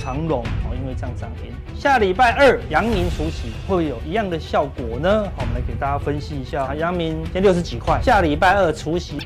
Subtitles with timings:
[0.00, 1.52] 长荣哦，因为这样涨停。
[1.78, 5.24] 下礼拜二阳明除息会有一样的效果呢？
[5.36, 6.74] 好，我们来给大家分析一下。
[6.74, 9.18] 阳明先六十几块，下礼拜二除息，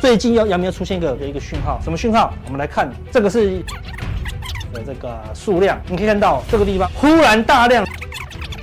[0.00, 2.34] 最近要阳明要出现一个一个讯号，什么讯号？
[2.44, 3.62] 我们来看，这个是
[4.72, 7.86] 的这个数量，你可以看到这个地方忽然大量，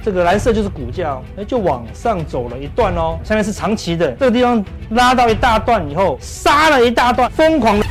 [0.04, 3.18] 这个蓝色就是股价，哎，就往上走了一段哦。
[3.24, 7.82] 下面是长期的，这个地方拉到一大段以后，杀了一大段，疯狂。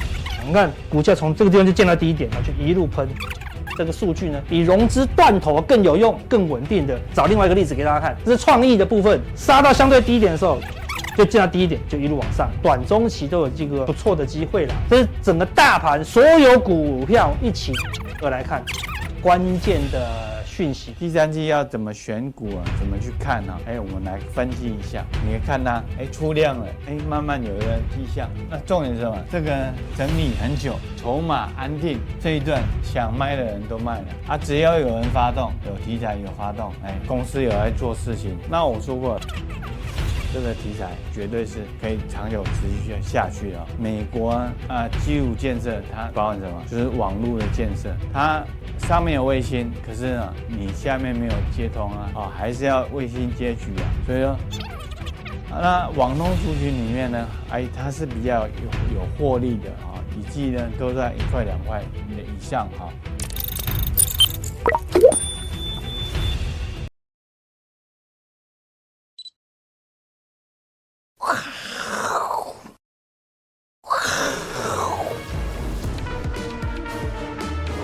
[0.47, 3.09] 你看股价从这个地方就见到低点，然后就一路喷。
[3.77, 7.01] 这个数据呢，比融资断头更有用、更稳定的。
[7.15, 10.59] 找另外一个例子给大家看，这是创意的部分，杀到相对低点的时候，
[11.17, 14.75] 就见到低点就一路往上，短中期都有这个不错的机会了。
[14.91, 17.73] 这是整个大盘所有股票一起
[18.21, 18.63] 而来看，
[19.23, 20.42] 关键的。
[20.55, 22.61] 讯息，第三季要怎么选股啊？
[22.79, 23.61] 怎么去看呢、啊？
[23.67, 25.03] 哎，我们来分析一下。
[25.27, 28.29] 你看它，哎，出量了，哎，慢慢有一个迹象。
[28.51, 29.17] 那重点是什么？
[29.31, 29.51] 这个
[29.97, 34.37] 整理很久，筹码安定，这一段想卖的人都卖了啊。
[34.37, 38.37] 只要有人发动，有题材有发动，哎，公司有在做事情。
[38.51, 39.19] 那我说过。
[40.33, 43.67] 这个题材绝对是可以长久持续下去的。
[43.79, 44.31] 美国
[44.67, 46.63] 啊，基础建设它包含什么？
[46.71, 48.43] 就是网络的建设，它
[48.89, 53.85] 上面有卫星，可是呢，你下面没有接通啊，啊，还是要卫星接取啊。
[54.07, 54.37] 所以说，
[55.51, 62.89] 那网通族群里面呢，哎，它是比较有有获利的啊，一季呢都在一块两块以上哈。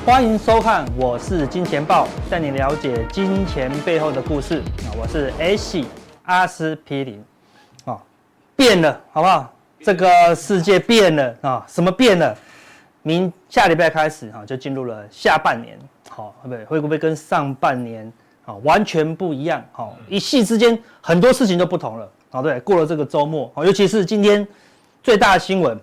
[0.08, 4.88] 欢迎收看，我是金钱豹，带你了解金钱背后的故事啊！
[4.98, 5.84] 我是 H
[6.22, 7.22] 阿司匹林
[7.84, 7.98] 啊，
[8.56, 9.52] 变了，好不好？
[9.80, 11.62] 这个世界变了啊！
[11.68, 12.34] 什么变了？
[13.02, 18.10] 明下礼拜开始哈，就进入了下半年，好，会不会会不会跟上半年
[18.46, 19.62] 啊完全不一样？
[19.72, 24.48] 好，一夕之间很多事情都不同了，好，对，过了这个周末，尤其是今天
[25.02, 25.78] 最大的新闻，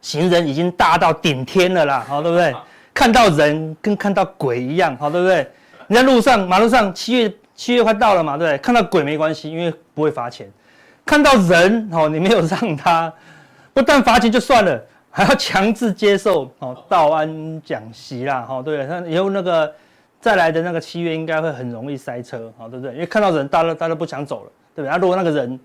[0.00, 2.56] 行人已经大到顶天了啦，好，对不对？
[2.94, 5.50] 看到人跟看到鬼一样，好，对不对？
[5.86, 8.58] 你在路上、马路上，七月七月快到了嘛，对不对？
[8.58, 10.50] 看到鬼没关系，因为不会罚钱。
[11.04, 13.12] 看到人，哦，你没有让他，
[13.74, 18.86] 不但罚钱就算了，还要强制接受哦，道安讲习啦，哈，对不对？
[18.86, 19.72] 那以后那个
[20.20, 22.94] 再来的那个七月应该会很容易塞车，好，对不对？
[22.94, 24.94] 因为看到人，大家大家都不想走了，对不对？
[24.94, 25.58] 啊，如果那个人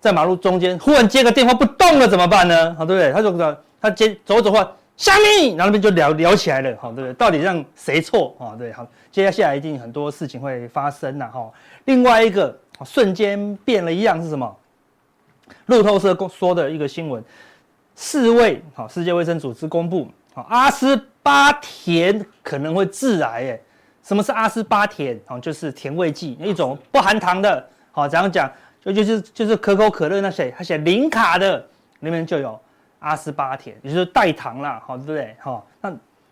[0.00, 2.74] 在马路中间忽然接个电话不动了怎么办呢？
[2.78, 3.12] 好，对不对？
[3.12, 4.70] 他就他接走走话。
[4.98, 7.12] 虾米，然后那边就聊聊起来了，好，对？
[7.14, 8.56] 到底让谁错啊？
[8.58, 11.48] 对，好，接下来一定很多事情会发生呐，哈。
[11.84, 12.54] 另外一个
[12.84, 14.56] 瞬间变了一样是什么？
[15.66, 17.22] 路透社公说的一个新闻，
[17.94, 23.60] 世卫，好，世界卫生组织公布，好，阿斯巴甜可能会致癌，哎，
[24.02, 25.16] 什么是阿斯巴甜？
[25.26, 28.50] 好，就是甜味剂，一种不含糖的，好，这样讲，
[28.84, 31.64] 就就是就是可口可乐那些，它写零卡的
[32.00, 32.60] 里面就有。
[33.00, 35.36] 阿斯巴甜，也就是代糖啦，好，对不对？
[35.40, 35.90] 好，那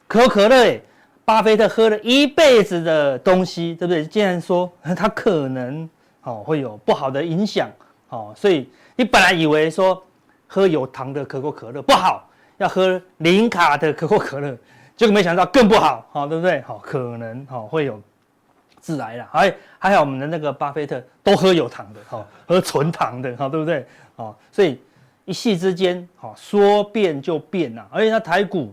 [0.09, 0.81] 可口可乐，
[1.25, 4.05] 巴菲特喝了一辈子的东西，对不对？
[4.05, 5.89] 竟然说 它可能
[6.23, 7.71] 哦会有不好的影响，
[8.09, 10.03] 哦，所以你本来以为说
[10.47, 12.29] 喝有糖的可口可乐不好，
[12.59, 14.57] 要喝零卡的可口可乐，
[14.97, 16.61] 结果没想到更不好，好，对不对？
[16.63, 18.01] 好，可能好会有
[18.81, 19.29] 致癌啦。
[19.31, 23.87] 还还好我们的那个巴菲特都喝有糖的，好，喝纯糖的，好，对不对？
[24.17, 24.81] 好，所以。
[25.27, 28.73] 一夕之间，好说变就变呐，而且它台股，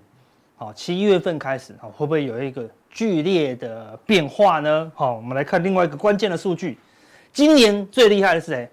[0.56, 4.92] 好七月份开始，好会不会有一个剧烈的变化呢？
[4.94, 6.78] 好，我们来看另外一个关键的数据，
[7.32, 8.70] 今年最厉害的是谁？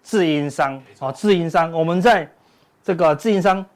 [0.00, 2.30] 自营商，好自营商，我们在
[2.84, 3.66] 这个自营商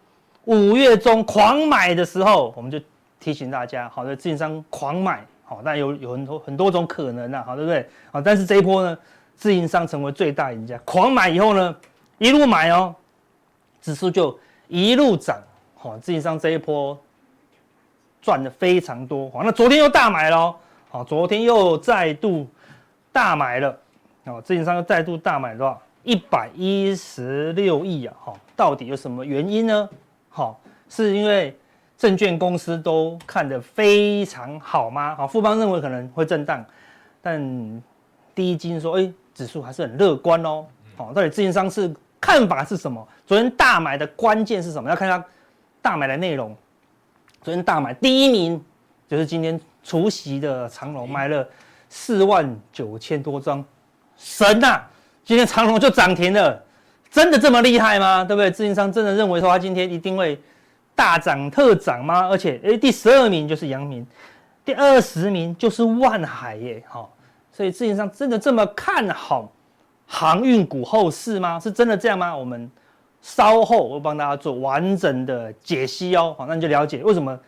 [0.44, 2.78] 五月中狂买的时候，我们就
[3.18, 7.84] 提醒大家，好的自营商狂买，好，但有有很多很多种可能呐，好对不对？
[8.12, 8.96] 好，但是这一波呢，
[9.34, 11.74] 自营商成为最大赢家，狂买以后呢，
[12.18, 12.94] 一路买哦。
[13.88, 15.40] 指数就一路涨，
[15.74, 16.94] 好，自营商这一波
[18.20, 20.54] 赚的非常多，好，那昨天又大买了，
[20.90, 22.46] 好，昨天又再度
[23.10, 23.74] 大买了，
[24.26, 25.80] 好，自营商又再度大买多少？
[26.02, 29.88] 一百一十六亿啊，好，到底有什么原因呢？
[30.28, 30.60] 好，
[30.90, 31.58] 是因为
[31.96, 35.14] 证券公司都看得非常好吗？
[35.14, 36.62] 好，富邦认为可能会震荡，
[37.22, 37.82] 但
[38.34, 41.90] 第一金说，哎，指数还是很乐观哦，好，到底自营商是？
[42.20, 43.06] 看法是什么？
[43.28, 44.88] 昨天大买的关键是什么？
[44.88, 45.22] 要看它
[45.82, 46.56] 大买的内容。
[47.42, 48.58] 昨天大买第一名
[49.06, 51.46] 就是今天除夕的长荣，买了
[51.90, 53.62] 四万九千多张，
[54.16, 54.90] 神呐、啊！
[55.26, 56.58] 今天长荣就涨停了，
[57.10, 58.24] 真的这么厉害吗？
[58.24, 58.50] 对不对？
[58.50, 60.40] 自营商真的认为说他今天一定会
[60.94, 62.26] 大涨特涨吗？
[62.28, 64.06] 而且，哎，第十二名就是阳明，
[64.64, 67.14] 第二十名就是万海耶，好，
[67.52, 69.52] 所以事实上真的这么看好
[70.06, 71.60] 航运股后市吗？
[71.60, 72.34] 是真的这样吗？
[72.34, 72.70] 我们
[73.20, 77.38] 稍后我帮大家做完整的解析哦，好，那你就了解为什么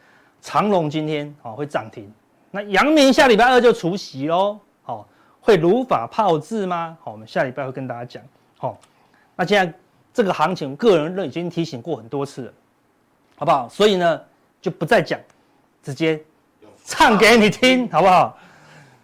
[0.40, 2.12] 长隆今天啊会涨停，
[2.50, 5.06] 那阳明下礼拜二就除息喽，好，
[5.40, 6.96] 会如法炮制吗？
[7.02, 8.22] 好，我们下礼拜会跟大家讲，
[8.58, 8.78] 好，
[9.36, 9.72] 那现在
[10.12, 12.52] 这个行情，个人都已经提醒过很多次了，
[13.36, 13.68] 好不好？
[13.68, 14.20] 所以呢，
[14.60, 15.18] 就不再讲，
[15.82, 16.20] 直接
[16.84, 18.36] 唱给你听，好不好？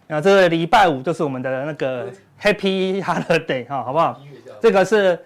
[0.08, 2.10] 那这个礼拜五就是我们的那个
[2.40, 4.20] Happy Holiday 哈，好不好？
[4.60, 5.18] 这个是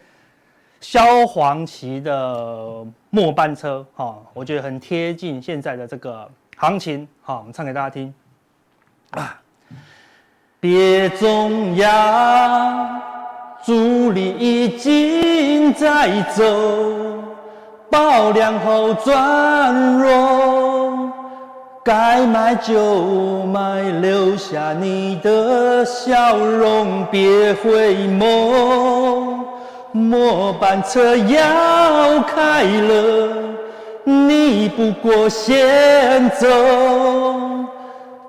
[0.80, 8.12] 萧煌奇的末班车哈，我觉得很贴近现在的这个行情，好，我们唱给大家听
[9.10, 9.38] 啊，
[10.58, 13.00] 别重要。
[13.62, 16.42] 主力已经在走，
[17.90, 21.12] 爆量后转弱，
[21.84, 29.39] 该买就买，留下你的笑容，别回眸。
[29.92, 33.28] 末班车要开了，
[34.04, 36.46] 你不过先走。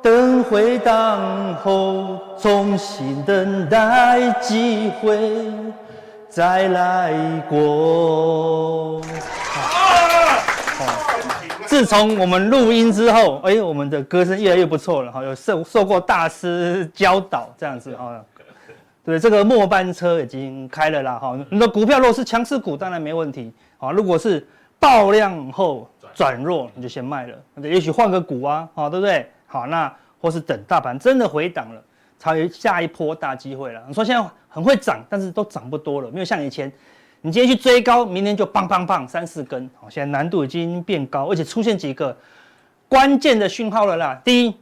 [0.01, 5.53] 等回荡后，重新等待机会
[6.27, 7.13] 再来
[7.47, 8.99] 过。
[11.67, 18.19] 自从我们录音之后，哎，我们的歌声越来越不错了哈，有受受过大师教导这样子哈。
[19.03, 21.37] 对，这个末班车已经开了啦哈。
[21.49, 23.91] 你的股票如果是强势股，当然没问题啊。
[23.91, 24.45] 如果是
[24.79, 29.29] 爆量后转弱，你就先卖了，也许换个股啊，好，对不对？
[29.47, 31.81] 好，那或是等大盘真的回档了，
[32.19, 33.81] 才有下一波大机会了。
[33.87, 36.71] 你说现在很会涨，但是都涨不多了，没有像以前，
[37.21, 39.69] 你今天去追高，明天就棒棒棒三四根。
[39.79, 42.15] 好，现在难度已经变高，而且出现几个
[42.87, 44.21] 关键的讯号了啦。
[44.23, 44.55] 第一，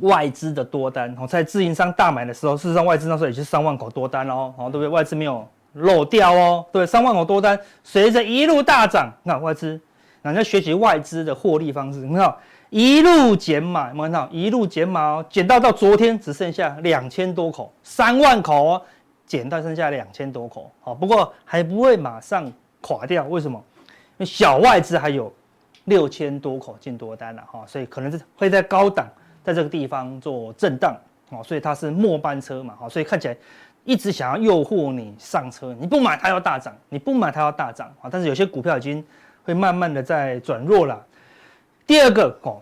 [0.00, 4.88] 外资的多单，哦，在自营商大买的时候，事实上外资那时候也是三万口多单哦，好，对不对？
[4.88, 9.80] 外资没有漏掉哦，对，三万口多单，随着一路大涨，那外资，
[10.22, 12.34] 那你要学习外资的获利方式，你看。
[12.70, 14.28] 一路减码，有没有看到？
[14.30, 18.82] 一路减码哦，减到到昨天只剩下两千多口，三万口哦，
[19.26, 20.70] 减到剩下两千多口。
[20.80, 22.48] 好，不过还不会马上
[22.80, 23.60] 垮掉，为什么？
[23.88, 25.32] 因为小外资还有
[25.86, 29.08] 六千多口进多单了哈，所以可能是会在高档，
[29.42, 30.96] 在这个地方做震荡
[31.30, 33.36] 哦，所以它是末班车嘛，好，所以看起来
[33.84, 39.04] 一直想要诱惑你上车，你不买它要大涨，你不买它要大涨啊，但是有些股票已经
[39.44, 41.04] 会慢慢的在转弱了。
[41.86, 42.60] 第二个哦，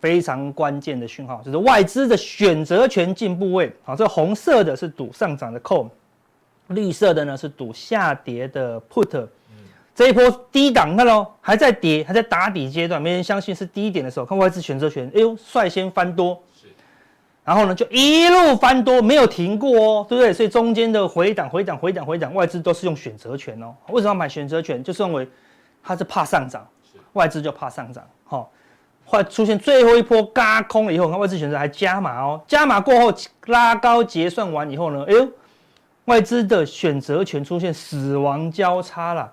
[0.00, 5.88] 非常关键的讯号就是外资的选择权进部位啊，这红色的是赌上涨的 call，
[6.68, 9.26] 绿色的呢是赌下跌的 put。
[9.98, 16.40] 这一波低档，看喽，还在跌，还在打底阶段，没人相信是低点的时候，看外资选择权，哎呦，率先翻多，
[17.42, 20.32] 然后呢就一路翻多，没有停过哦，对不对？
[20.32, 23.74] 所以中间的回档、回档、回档、回档，外资都是用选择权哦。
[23.88, 24.84] 为什么要买选择权？
[24.84, 25.28] 就是认为
[25.82, 26.64] 它是怕上涨，
[27.14, 28.52] 外资就怕上涨，好。
[29.04, 33.12] 会出现最后一波嘎空了以后，看外资选择还加码哦，加码过后
[33.46, 35.28] 拉高结算完以后呢，哎呦，
[36.04, 39.32] 外资的选择权出现死亡交叉了，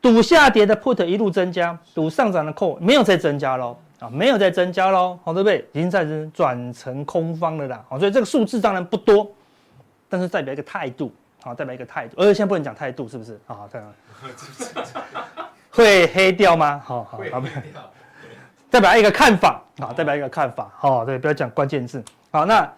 [0.00, 5.64] 赌下跌的 put 一路增加，赌上涨的 call 没有再增加喽，啊，没有再增加喽，好对不对？
[5.72, 9.30] 已经在转成空方了啦，好，所以这个数字当然不多，
[10.08, 13.38] 但是代表一个态度，好，代表一个态度，而且现在不能讲态度，是不是？
[13.46, 13.92] 好，这样
[15.70, 16.80] 会黑掉吗？
[16.84, 17.42] 好好，好。
[18.70, 22.00] 代表一个看法啊，代表一个看法，好，对，不要讲关键字。
[22.30, 22.72] 好，那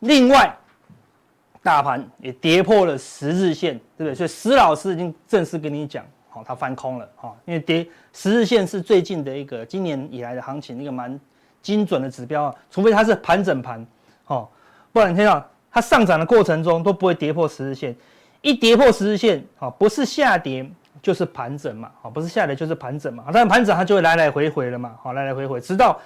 [0.00, 0.54] 另外，
[1.62, 4.14] 大盘也跌破了十日线，对不对？
[4.14, 11.20] 所以石老师已经正式跟你讲，好，它翻空了，哈，因为跌十日线是最近的一个今年以来的行情一个蛮
[11.60, 13.86] 精准的指标啊，除非它是盘整盘，
[14.26, 14.48] 哦，
[14.92, 17.94] 不然你看到它上涨的过程中都不会跌破十日线，
[18.40, 20.70] 一跌破十日线，啊，不是下跌。
[21.02, 25.98] 就是盘整嘛，好，不是下跌就是盘整嘛，但是盘整它就会来来回回了嘛，好，来来回回，直到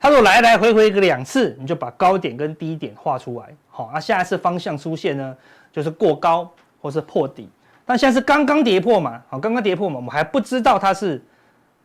[0.00, 5.36] 它如果来来回回个两次，你就把高点跟低点画出来，好，那下一次方向出现呢，
[5.70, 7.50] 就是过高或是破底，
[7.88, 11.20] 但现在是刚刚跌破嘛，好，刚刚跌破嘛，我们还不知道它是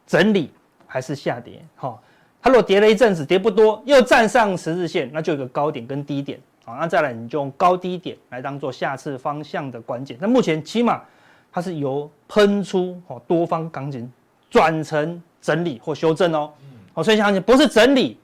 [0.05, 0.51] 整理
[0.85, 2.03] 还是下跌，好，
[2.41, 11.01] 它如果跌了一阵子，跌不多，又站上十日线，那就有个高点跟低点，好，那再来你就用高低点来当做下次方向的关键，那目前起码。
[11.55, 14.11] 它是由喷出哦多方钢筋
[14.49, 16.51] 转成整理或修正哦，
[16.93, 18.17] 好，所以行情不是整理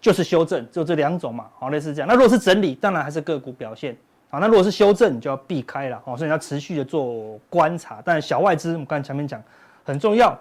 [0.00, 2.06] 就是修正，就这两种嘛，好，类似这样。
[2.06, 3.96] 那如果是整理，当然还是个股表现，
[4.30, 8.02] 好，那如果是修正，你就要避开了，哦，所以你要持续的做观察。
[8.04, 9.42] 但小外资我们刚才前面讲
[9.84, 10.38] 很重要，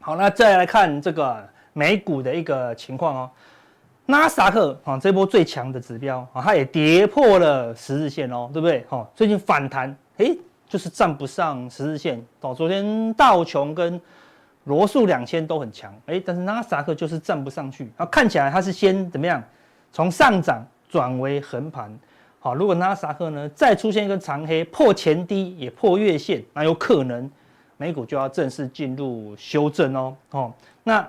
[0.00, 3.30] 好，那再来看这个美股的一个情况哦。
[4.06, 8.84] 纳斯达克啊，这波最强的指标啊，它也跌破了十日线哦，对不对？
[8.88, 12.54] 哈，最近反弹，诶，就是站不上十日线哦。
[12.54, 14.00] 昨天道琼跟
[14.64, 17.92] 罗素两千都很强，诶，但是纳斯达克就是站不上去。
[17.96, 19.42] 啊，看起来它是先怎么样，
[19.92, 21.92] 从上涨转为横盘。
[22.40, 27.30] 好，如果纳斯达克呢再出现一个长黑，破前低也破月线，那有可能
[27.76, 30.16] 美股就要正式进入修正哦。
[30.30, 31.08] 哦，那。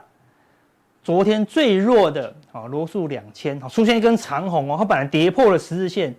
[1.03, 6.13] 昨天最弱的啊，罗素两千啊，出现一根长红哦，它本来跌破了十日线，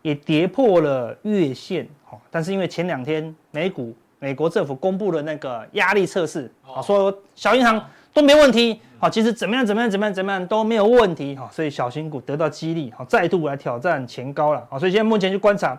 [0.00, 1.84] 也跌破了月线，
[2.30, 7.84] 但是因为前两天美股美国政府公布了那个压力测试啊，说小银行
[8.18, 15.78] 都没问题，好，其实怎么样怎么样怎么样怎么样都没有问题，哈所以小型股得到激励，好，再度来挑战前高了，所以现在目前去观察，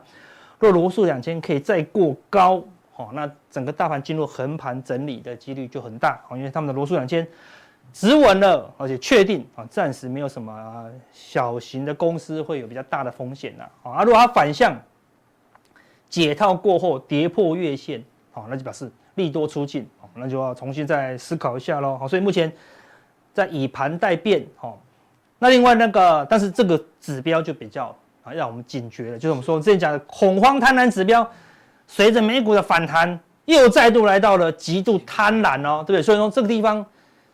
[0.58, 7.28] 若罗素两千可以再过高，好那整个大盘进入横盘整理的几率就很大，因为他们的罗素两千。
[7.92, 14.04] 止稳了，而且确定啊，暂时没有什么小型的公司会有比较大的风险了啊。
[14.04, 14.80] 如果它反向
[16.08, 21.98] 解套过后跌破月线，好，那就表示利多出尽，那就要重新再思考一下喽。
[21.98, 22.52] 好，所以目前
[23.34, 24.80] 在以盘待变，好，
[25.40, 31.30] 那另外那个，但是这个指标就比较啊，让我们警觉了，就是我们说之前讲的恐慌贪婪指标，
[31.88, 36.02] 随着美股的反弹，又再度来到了极度贪婪哦，对不对？
[36.02, 36.86] 所以说这个地方。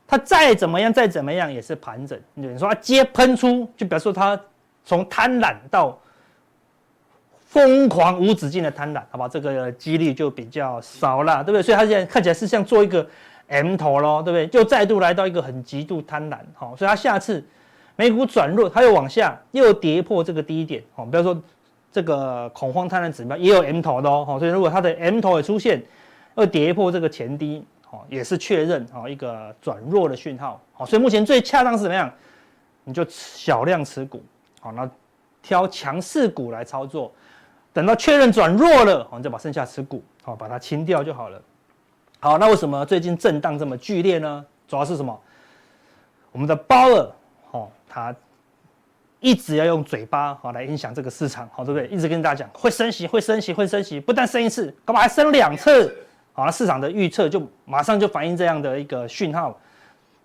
[0.07, 2.15] 它再怎么样，再怎么样也是盘整。
[2.35, 4.39] 你说它接喷出，就表示说它
[4.83, 5.99] 从贪婪到
[7.55, 9.29] 疯狂无止境的贪婪，好吧？
[9.29, 11.63] 这个几率就比较少了，对不对？
[11.63, 13.07] 所以它现在看起来是像做一个
[13.47, 14.45] M 头喽，对不对？
[14.45, 17.41] 就再度来到一个很极度贪婪，好，所以它下次
[17.95, 21.41] 美股转弱，它又往下又跌破这个低点，好，比如说
[21.93, 25.81] 这个恐慌贪婪指标也有 M 头的哦，所以如果它的 M 头也出现，
[26.35, 27.65] 又跌破这个前低。
[28.09, 32.11] 也是确认啊，一个转弱的讯号，好，所以目前最恰当是怎么样？
[32.83, 34.21] 你就小量持股，
[34.59, 34.89] 好，那
[35.41, 37.09] 挑强势股来操作，
[37.75, 41.41] 等到确认转弱了，我们再把剩下持股，好，把它清掉就好了。
[42.21, 44.45] 好，那为什么最近震荡这么剧烈呢？
[44.65, 45.21] 主要是什么？
[46.31, 47.11] 我们的鲍尔，
[47.51, 48.15] 好，他
[49.19, 51.89] 一直要用嘴巴好来影响这个市场，好，对不对？
[51.89, 55.93] 一直跟大家讲会升息，会升息，会升息，不但升一次，干嘛还升两次？
[56.31, 59.59] 好，那市场的预测就马上就反映这样的一个讯号，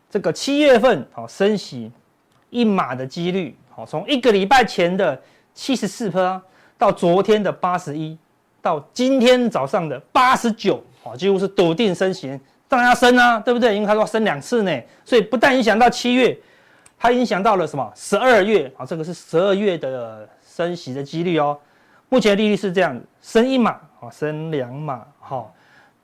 [0.09, 1.90] 这个七月份好升息
[2.50, 5.21] 一码的几率，好从一个礼拜前的
[5.52, 6.40] 七十四%
[6.81, 8.17] 到昨天的八十一，
[8.63, 13.75] 到今天早上的八十九，好几乎是笃定升息，当然要升啊，对不对？
[13.75, 16.35] 因为他说升两次呢，所以不但影响到七月，
[16.99, 17.93] 它影响到了什么？
[17.95, 21.59] 十二月啊，这个是十二月的升息的几率哦。
[22.09, 25.55] 目前利率是这样，升一码啊，升两码，好。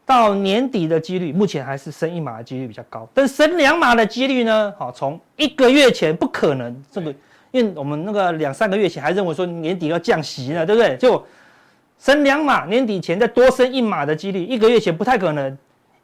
[0.05, 4.73] 到年底的几率，目前还是升一码的几率比较高，但升两码的几率呢？
[4.79, 7.13] 好，从一个月前不可能这个，
[7.51, 10.97] 因为我们那个两三个月前还认为说年底要降息呢，对不对？
[10.97, 11.25] 就
[11.99, 15.57] 升两码，年底前再多升一码的几率，一个月前不太可能，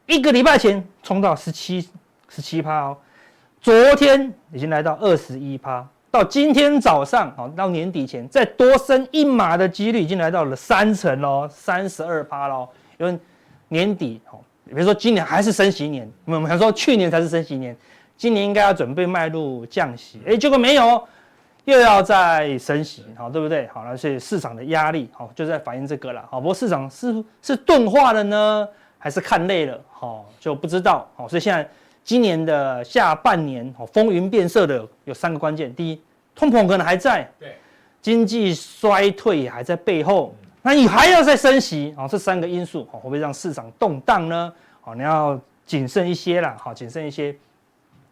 [0.07, 1.89] 一个礼拜前冲到十七
[2.29, 2.97] 十七趴哦，
[3.61, 12.69] 昨天已经来到二十一趴，到今天早上好，到年底前再多升一码的几率已经来到了三成喽，三十二趴喽，
[12.99, 13.19] 因为。
[13.69, 17.75] 年底哦，比如说今年还是升息年，我们想说去年才是升息年，
[18.19, 21.03] 今年应该要准备迈入降息，哎，结果没有，
[21.65, 23.69] 又要再升息，好，对不对？
[23.69, 31.69] 好了，所以市场的压力，好，就在反映这个了，好，不过市场是是钝化了呢，还是看累了，好，就不知道，好，所以现在
[32.03, 36.01] 今年的下半年，好，风云变色的有三个关键，第一，
[36.35, 37.57] 通膨可能还在，对，
[38.01, 40.35] 经济衰退也还在背后。
[40.65, 42.07] 那你还要再升息啊？
[42.07, 44.53] 这三个因素好会不会让市场动荡呢？
[44.81, 47.35] 好，你要谨慎一些啦，好，谨慎一些。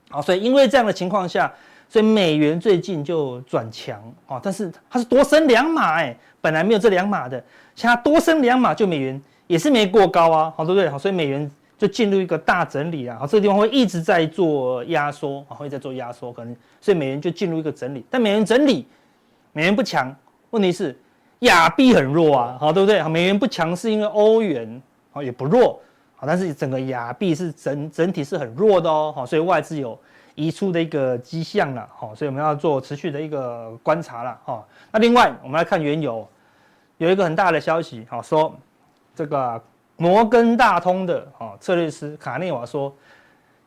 [0.08, 1.52] 好，所以因为这样的情况下，
[1.90, 4.40] 所以美元最近就转强哦。
[4.42, 7.44] 但是它是多升两码哎，本来没有这两码的，
[7.74, 10.88] 现在多升两码，就美元也是没过高啊，好，对不对？
[10.88, 13.18] 好，所以美元就进入一个大整理啊。
[13.20, 18.02] 好，这个地方会一直在做压缩啊，会在做压缩，可能所以美元就进入一个整理。
[18.08, 18.86] 但美元整理，
[19.52, 20.16] 美元不强，
[20.50, 20.98] 问题是。
[21.44, 23.02] 亚币很弱啊，好，对不对？
[23.08, 25.80] 美元不强是因为欧元好也不弱，
[26.14, 29.98] 好，但是整个亚币是整整体是很弱的哦，好，所以外资有
[30.40, 34.64] 移出的一个迹象了，好，所以我们要做持续的一个观察了，哈。
[34.90, 36.26] 那另外我们来看原油，
[36.98, 38.54] 有一个很大的消息，好，说
[39.14, 39.62] 这个
[39.96, 42.94] 摩根大通的啊策略师卡内瓦说。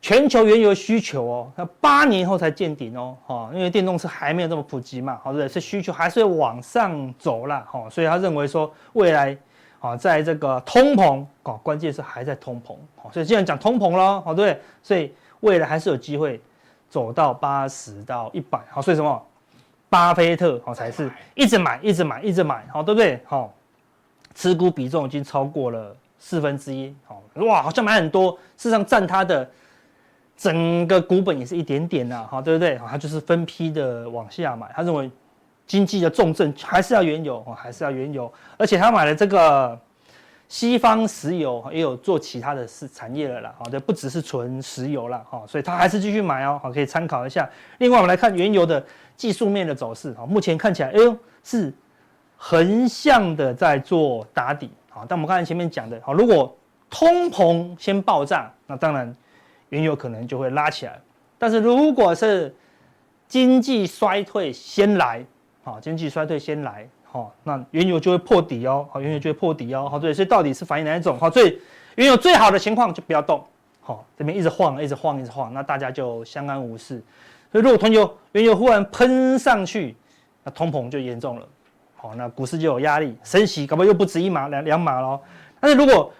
[0.05, 5.61] 全球原油需求哦，那八年后才见顶哦，哈，因为电动车还没有这么普及嘛，好，对是？
[5.61, 9.37] 需求还是会往上走啦，哈，所以他认为说未来，
[9.79, 16.41] 好，在这个通膨，哦，关键是还在通膨，好，所以既然讲通膨了，好，对，所以未来还是有机会
[16.93, 19.25] 走到八十到一百，好，所以什么？
[19.89, 23.19] 巴菲特好才是一直买，一直买，一直买，好，对不对？
[23.25, 23.51] 好，
[24.35, 29.49] 持股比重已经超过了四分之一，好，哇，好像买很多，事实上占他的
[30.37, 32.77] 整个股本也是一点点呐，好，对不对？
[32.77, 35.09] 好，他就是分批的往下买，他认为。
[35.65, 39.79] 经济的重镇还是要原油哦，还是要原油，而且他买了这个
[40.47, 47.49] 西方石油，也有做其他的是产业了啦，好，这不只是纯石油了哈，所以他还是继续买哦，好，可以参考一下。
[47.79, 48.83] 另外，我们来看原油的
[49.15, 51.73] 技术面的走势，好，目前看起来，哎呦，是
[52.37, 56.55] 横向的在做打底，好，但我们刚才前面讲的，好，如果
[56.89, 59.15] 通膨先爆炸，那当然
[59.69, 60.99] 原油可能就会拉起来，
[61.39, 62.55] 但是如果是
[63.27, 65.25] 经济衰退先来。
[65.65, 71.15] 好，经济衰退先来，好，那原油就会破底哦，好，原油就会破底哦，好，对，所以到底是反映哪一种？
[71.19, 71.61] 好，所以
[71.93, 73.45] 原油最好的情况就不要动，
[73.81, 76.99] 好，这边一直晃，一直晃，一直晃，那大家就相安无事。
[77.51, 79.95] 所以如果原油原油忽然喷上去，
[80.43, 81.47] 那通膨就严重了，
[81.95, 85.19] 好，那股市就有压力，升息搞不好又不止一码两两码喽。
[85.59, 86.11] 但是如果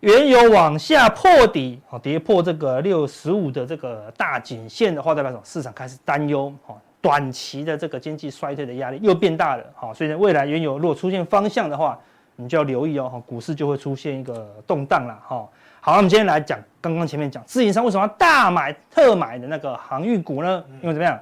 [0.00, 5.42] 原油往下破底，好，跌破这个六十五的这个大颈线的话，代表什么？
[5.44, 6.80] 市场开始担忧，好。
[7.04, 11.98] 短期的这个经济衰退的压力又变大了，好，所以呢，未来原油如果出现方向的话，
[12.34, 15.46] 你就要留意哦，股市就会出现一个动荡了，哈。
[15.82, 20.64] 好，那我们今天来讲，刚刚前面讲自营商为什么要大买特买的那个航运股呢？
[20.80, 21.20] 因为怎么样，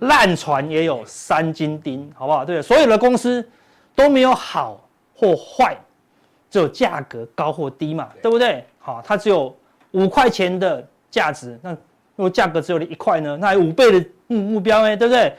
[0.00, 2.44] 烂船也有三斤钉，好不好？
[2.44, 3.48] 对，所有的公司
[3.94, 4.78] 都没有好
[5.16, 5.74] 或坏，
[6.50, 8.62] 只有价格高或低嘛，对不对？
[8.78, 9.56] 好，它只有
[9.92, 11.74] 五块钱的价值，那
[12.18, 13.38] 如果价格只有一块呢？
[13.40, 14.04] 那还有五倍的。
[14.30, 15.34] 目目标哎，对不对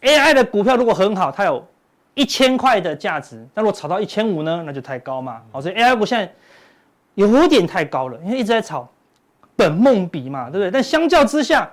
[0.00, 1.66] ？AI 的股票如果很好，它有
[2.14, 5.42] 一千块的价值，那如果炒到一千五呢，那就太高嘛。
[5.50, 6.32] 好，所以 AI 股现在
[7.16, 8.88] 有点太高了，因为一直在炒
[9.56, 10.70] 本梦比嘛，对不对？
[10.70, 11.68] 但相较之下，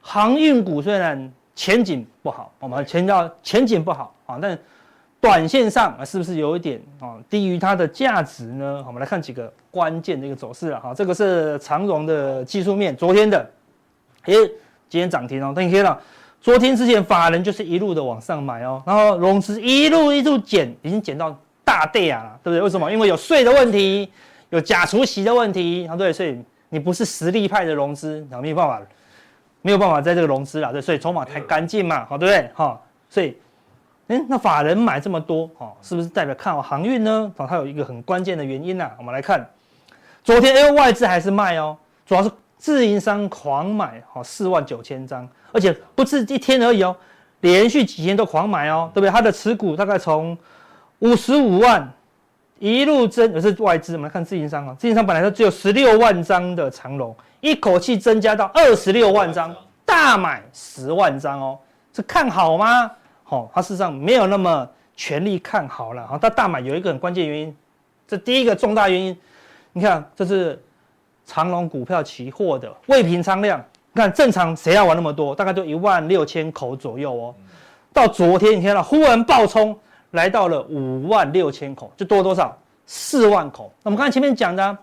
[0.00, 4.58] 航运股虽然前景不好，我们强调前景不好啊，但
[5.20, 8.82] 短线上啊，是不是有一点啊低于它的价值呢？
[8.84, 13.48] 我们来看几个关键的一个走势了哈，这个是长荣的技术面，昨天的，
[14.26, 14.50] 诶。
[14.88, 15.96] 今天涨停哦，但你看到，
[16.40, 21.32] 昨天之前法人就是一路的往上买哦，然后融资一路一路减，已经减到
[21.64, 22.60] 大跌啊，对不对？
[22.60, 22.90] 为什么？
[22.90, 24.10] 因为有税的问题，
[24.48, 26.36] 有假除息的问题，啊，对，所以
[26.70, 28.82] 你不是实力派的融资，然后没有办法，
[29.62, 32.50] 没有办法在这个融资了，对，所以筹码太干净嘛，好，对不对？
[32.52, 33.36] 哈，所以，
[34.08, 37.32] 嗯，那法人买这么多，哦，是不是代表看好航运呢？
[37.36, 39.48] 哦，它有一个很关键的原因呐，我们来看，
[40.24, 42.28] 昨天因为外资还是卖哦，主要是。
[42.60, 46.94] 自营商狂买，好四万九千张，而且不是一天而已哦，
[47.40, 49.10] 连续几天都狂买哦，对不对？
[49.10, 50.36] 他的持股大概从
[50.98, 51.90] 五十五万
[52.58, 53.94] 一路增，也是外资。
[53.94, 61.58] 我们来看自营商啊，自营商本来就只有十六万张的长龙，一口气增加到二十六万张，大买十万张哦，
[61.94, 62.90] 是看好吗？
[63.24, 66.06] 好，他事实上没有那么全力看好了。
[66.06, 67.56] 好，他大买有一个很关键原因，
[68.06, 69.16] 这第一个重大原因，
[69.72, 70.62] 你看这是。
[71.24, 75.34] 长荣股票期货的未平仓量，你看正常谁要玩那么多？
[75.34, 77.34] 大概就一万六千口左右哦。
[77.92, 79.76] 到昨天你看到忽然暴冲，
[80.12, 82.56] 来到了五万六千口，就多多少？
[82.86, 83.72] 四万口。
[83.82, 84.78] 那我们刚才前面讲的，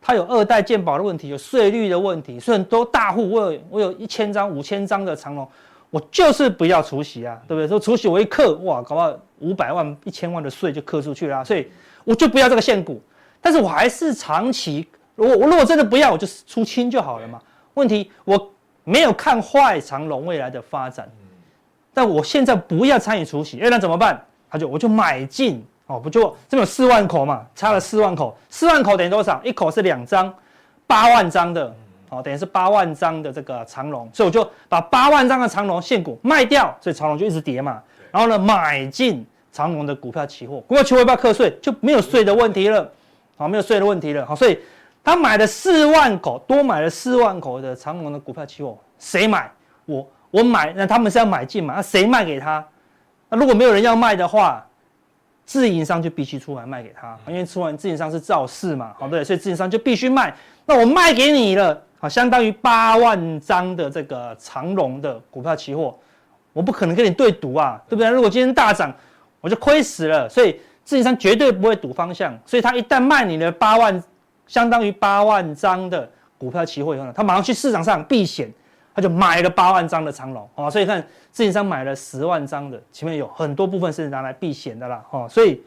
[0.00, 5.48] 它有二代健保的问题，有税率的问题，所以很多大户，我有我有一千张、五千张的长龙，
[5.90, 7.66] 我就是不要除息啊，对不对？
[7.66, 11.68] 说除息我一克，哇，搞不好五百万、一千万的税就克出去了，所以
[12.04, 13.00] 我就不要这个现股，
[13.40, 14.86] 但是我还是长期。
[15.18, 17.40] 我我如果真的不要，我就出清就好了嘛。
[17.74, 18.50] 问题我
[18.84, 21.10] 没有看坏长隆未来的发展，
[21.92, 24.24] 但我现在不要参与除息，那怎么办？
[24.48, 29.40] 他就我就买进哦，不就这么四万口嘛，差了四万口，四万口等于多少？
[29.42, 30.32] 一口是两张，
[30.86, 31.74] 八万张的
[32.10, 37.82] 哦，等于是八万张的这个长荣，所以我就把八万张的长荣现股卖掉，所以长荣就一直跌嘛。
[38.12, 41.50] 然后呢，买进长荣的股票期货，股票期货要不要课税？
[41.60, 42.90] 就没有税的问题了，
[43.36, 44.58] 好，没有税的问题了，好，所以。
[45.08, 49.50] 他买了四万口，多买了四万口的长隆的股票期货，谁买？
[49.86, 51.76] 我我买，那他们是要买进嘛？
[51.76, 52.62] 那谁卖给他？
[53.30, 54.62] 那如果没有人要卖的话，
[55.46, 60.36] 自营商就必须出来卖给他，因为出完自营商是造势嘛，好对，所以自营商就必须卖。
[60.66, 65.98] 那我卖给你了，好，相当于八万张的这个长隆的股票期货，
[66.52, 68.10] 我不可能跟你对赌啊，对不对？
[68.10, 68.92] 如果今天大涨，
[69.40, 70.28] 我就亏死了。
[70.28, 74.02] 所以自营商绝对不会赌方向，所以他一旦卖你的八万。
[74.48, 78.52] 相当于八万张的股票期货以后呢，他马上去市场上避险，
[78.92, 85.62] 他就买了八万张的长龙哦，所以看自营商买了十万张的，前面有很多部分是拿来避险的啦哦，所以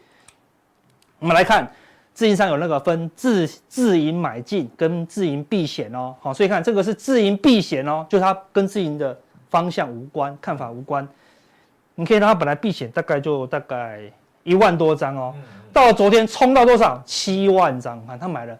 [1.19, 1.71] 我们来看
[2.13, 9.17] 自营商有那个分自自营买进跟自营避险哦，好，所以看这个是自营避险哦，就是它跟自营的
[9.49, 11.07] 方向无关，看法无关。
[11.95, 14.01] 你可以让它本来避险大概就大概
[14.43, 15.35] 一万多张哦，
[15.71, 17.01] 到昨天冲到多少？
[17.05, 18.57] 七万张，看他买了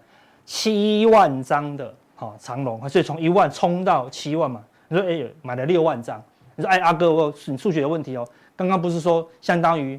[0.54, 4.62] 七万张的好长荣，所以从一万冲到七万嘛。
[4.90, 6.22] 你说哎，买了六万张，
[6.58, 9.98] 你说哎阿哥，我你数学的问题哦，刚刚不是说相当于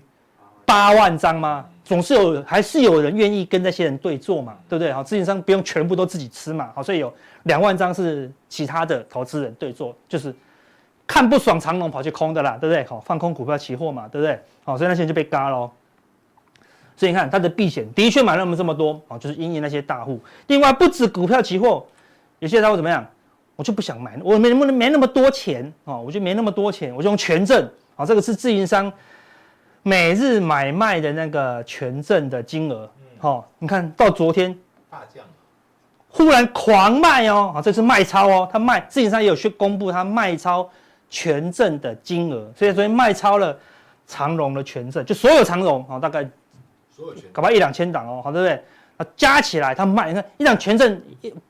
[0.66, 1.64] 八万张吗？
[1.82, 4.92] 总是有，还是有人愿意跟这些人对做嘛，对不对？
[4.92, 7.10] 好，自营商不用全部都自己吃嘛，好，所以有
[7.44, 10.34] 两万张是其他的投资人对做，就是
[11.06, 12.84] 看不爽长龙跑去空的啦，对不对？
[12.84, 14.38] 好，放空股票期货嘛，对不对？
[14.64, 15.70] 好，所以那些人就被嘎喽。
[17.02, 20.20] 所以你看他的避险的确买了我们这么多，啊，就是因为那些大户。
[20.46, 21.84] 另外不止股票期货，
[22.38, 23.04] 有些他会怎么样？
[23.56, 28.92] 我就不想买，我没那么没那么多钱啊，我就没那么多钱，我就用权证，啊，这个是自营商。
[29.82, 32.88] 每日买卖的那个权证的金额，
[33.18, 34.56] 好、嗯，你看到昨天
[34.88, 35.24] 大降，
[36.08, 40.70] 忽然狂卖哦，啊，这是卖超哦，他卖自营商也有去公布他卖超
[41.10, 43.58] 权证的金额，所以昨天卖超了
[44.06, 46.24] 长荣的权证，就所有长荣啊，大概
[47.32, 48.62] 搞不好一两千档哦，好对不对？
[48.96, 51.00] 啊，加起来他卖，你看一档权证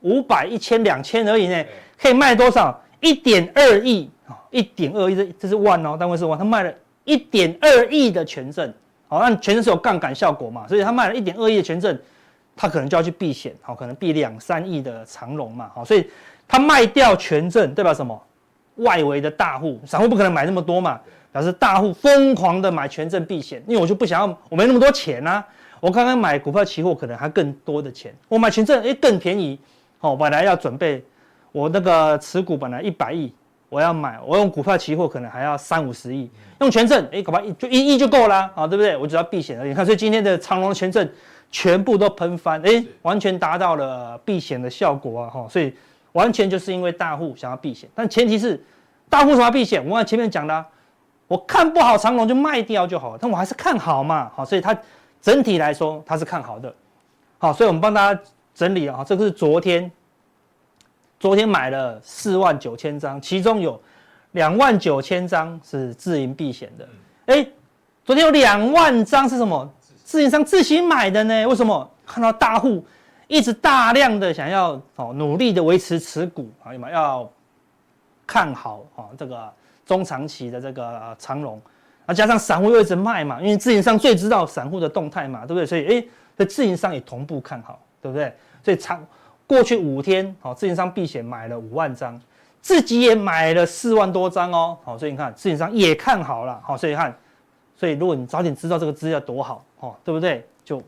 [0.00, 1.64] 五百、一千、两千而已呢，
[2.00, 2.80] 可以卖多少？
[3.00, 6.72] 一点二亿啊，一点二亿，这这是万哦，单位是万，他卖了。
[7.04, 8.72] 一点二亿的权证，
[9.08, 11.98] 好，那权证是有杠杆效果嘛，所以他卖了一点二亿的权证，
[12.54, 16.08] 他可能就要去避险，好，可能避两三亿的长龙嘛，好，所以
[16.46, 18.22] 他卖掉权证代表什么？
[18.76, 21.00] 外围的大户，散户不可能买那么多嘛，
[21.32, 25.44] 表示大户疯狂的买权证避险，因为我就不想要，我没那么多钱啊，
[25.80, 29.58] 我刚刚买股票期货可能还更多的钱，我买权证诶更便宜，
[29.98, 31.02] 好，本来要准备
[31.50, 33.32] 我那个持股本来一百亿。
[33.68, 38.94] 我要买，我用股票期货可能还要三五十亿，用权证，哎，搞不好就一亿就够啦啊，对不对？
[38.98, 39.70] 我只要避险而已。
[39.70, 41.08] 你看，所以今天的长隆权证
[41.50, 45.72] 全部都喷翻，哎，完全达到了避险的效果啊，哈，所以
[46.12, 48.62] 完全就是因为大户想要避险，但前提是
[49.08, 50.62] 大户想要避险，我按前面讲的，
[51.32, 54.76] 我看不好长龙就卖掉就好了，但我还是看好嘛，好，所以它
[55.22, 56.74] 整体来说它是看好的，
[57.38, 58.20] 好，所以我们帮大家
[58.54, 59.90] 整理啊，这个是昨天。
[61.18, 63.80] 昨天买了四万九千张，其中有
[64.32, 66.88] 两万九千张是自营避险的。
[67.26, 67.46] 哎，
[68.04, 69.72] 昨天有两万张是什么？
[70.04, 71.46] 自营商自行买的呢？
[71.46, 71.88] 为什么？
[72.04, 72.84] 看到大户
[73.28, 77.30] 一直大量的想要哦，努力的维持持股啊，要
[78.26, 79.48] 看好啊这个
[79.92, 81.60] 中长期的这个长龙，
[82.06, 85.66] 啊加上散户又一直卖嘛，因为自营商最知道散户的动态嘛，对不对？
[85.66, 88.32] 所以哎，这自营商也同步看好，对不对？
[88.64, 89.04] 所以长。
[89.44, 92.18] 过去五天，好，自营商避险买了五万张，
[92.62, 97.14] 自己也买了四万多张哦，好，所以你看，自营商也看好了，好，所以看，
[97.76, 100.46] 所以如果你早点知道这个资料多好，哦，对不对？
[100.64, 100.82] 就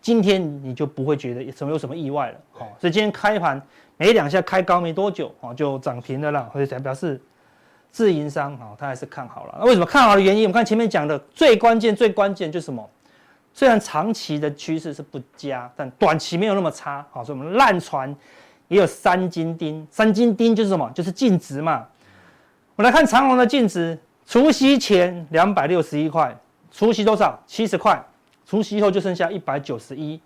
[0.00, 3.60] 今天你就不会觉得什么有什么意外了，好，所以今天开盘
[3.98, 7.20] 没两下开高没多久，哦，就涨停的了啦，所以才表示
[7.92, 9.56] 自营商，好，他还是看好了。
[9.60, 10.44] 那为什么看好的原因？
[10.44, 12.88] 我们看前面讲的最关键、最关键就是什么？
[13.52, 17.04] 虽然长期的趋势是不佳，但短期没有那么差。
[17.12, 18.16] 好，所以我们烂船
[18.68, 19.86] 也有三金钉。
[19.90, 20.90] 三金钉就是什么？
[20.94, 21.86] 就是净值嘛。
[22.74, 26.34] 我们来看长虹的净值，除夕前两百六十一块，
[26.70, 27.38] 除夕多少？
[27.46, 28.02] 七十块，
[28.46, 30.18] 除息后就剩下一百九十一。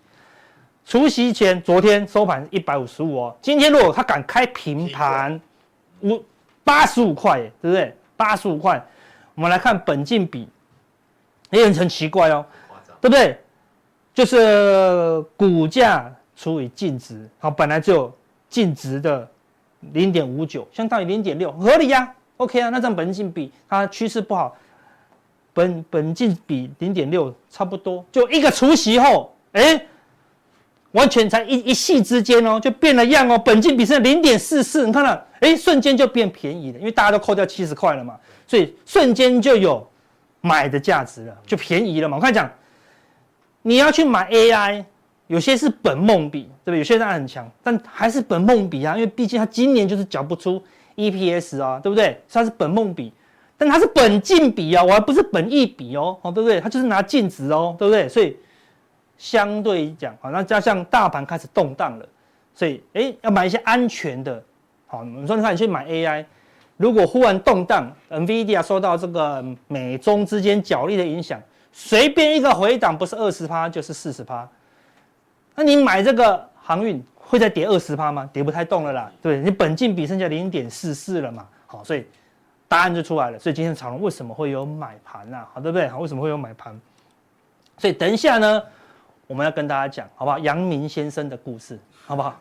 [0.85, 5.37] 除夕前昨天收盘一百五十五哦，今天如果他敢开平盘，
[5.99, 6.23] 五
[6.67, 7.95] 八十五块，对不对？
[8.17, 8.85] 八十五块，
[9.35, 10.45] 我们来看本金比，
[11.49, 12.45] 也很很奇怪哦。
[12.99, 13.39] 对不对？
[14.13, 18.11] 就是股价除以净值，好，本来就
[18.49, 19.25] 净值的
[19.93, 22.13] 零点五九，相当于零点六，合理呀、啊。
[22.37, 24.55] OK 啊，那这样本金比它趋势不好，
[25.53, 29.85] 本本净比零点六差不多，就一个除息后，哎，
[30.91, 38.15] 完全才一一夕之间哦，就变了样哦，本金比是零点四四，你看到，哎，瞬间就变便宜了，因为大家都扣掉七十块了嘛，
[38.47, 39.85] 所以瞬间就有
[40.41, 42.17] 买的价值了，就便宜了嘛。
[42.17, 42.49] 我看讲。
[43.63, 44.85] 你要去买 AI，
[45.25, 46.77] 有些是本梦比，对不对？
[46.77, 50.63] 有些人很强，但还是本梦比啊，因为毕竟它今年就是缴不出
[50.95, 52.17] EPS 啊，对不对？
[52.31, 53.11] 它是本梦比，
[53.57, 56.61] 但它是本净比啊，我还不是本益比哦，哦，对不对？
[56.61, 58.07] 它就是拿净值哦，对不对？
[58.07, 58.37] 所以
[59.17, 62.05] 相对讲，好，那加上大盘开始动荡了，
[62.53, 64.43] 所以哎，要买一些安全的，
[64.85, 66.25] 好，你说你看你去买 AI，
[66.77, 71.41] 如果忽然动荡，NVIDIA 受到这个美中之间角力的影响。
[71.79, 74.47] 随便一个回档不是二十趴就是四十趴，
[75.53, 78.27] 那你买这个航运会再跌二十趴吗？
[78.33, 82.03] 跌不太动了啦，对，你本金比剩下零点四四了嘛，好，所以
[82.67, 83.37] 答案就出来了。
[83.37, 85.47] 所以今天长荣为什么会有买盘啊？
[85.53, 85.87] 好，对不对？
[85.87, 86.79] 好，为什么会有买盘？
[87.77, 88.63] 所以等一下呢，
[89.27, 90.39] 我们要跟大家讲，好不好？
[90.39, 92.33] 阳明先生的故事，好不好？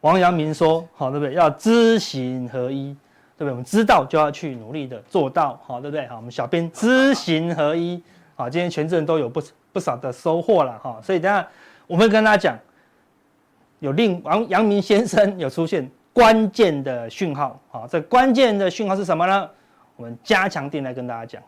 [0.00, 1.34] 王阳明说，好，对不对？
[1.34, 2.96] 要知行合一，
[3.36, 3.50] 对不对？
[3.50, 6.06] 我们知道就要去努力的做到，好，对不对？
[6.06, 8.02] 好，我们小编知行合一，
[8.34, 9.42] 好，今天全镇都有不
[9.72, 10.98] 不少的收获了，哈。
[11.02, 11.46] 所以等下
[11.86, 12.58] 我们跟大家讲，
[13.80, 19.48] 有令王阳明先生有出现关键的讯号，好，这关键的讯号是什么呢？
[19.96, 21.42] 我们加强錠来跟大家讲。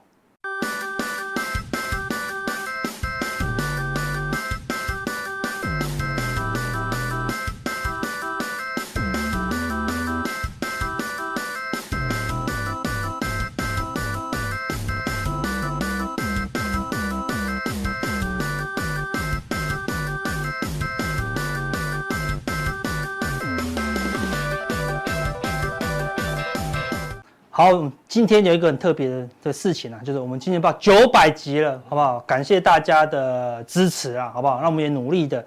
[27.57, 27.71] 好，
[28.09, 32.19] 今天有一个很特别的的事情啊，就是我们今天报九百集了，好不好？
[32.27, 34.59] 感谢大家的支持啊，好不好？
[34.61, 35.47] 那我们也努力的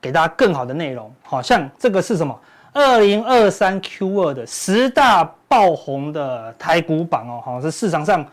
[0.00, 1.12] 给大家更好的内容。
[1.24, 2.38] 好像这个是什么？
[2.72, 8.24] 二零二三 Q 二的十大爆红的台股榜哦，好，是市场上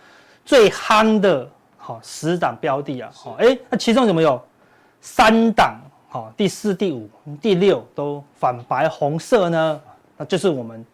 [0.46, 3.10] 最夯的好十档标的啊。
[3.12, 4.40] 好，哎，那其中有没有
[5.02, 5.80] 三档？
[6.10, 7.10] 好，第四、第五、
[7.42, 9.82] 第六都反白红色呢？
[10.16, 10.86] 那就是我们。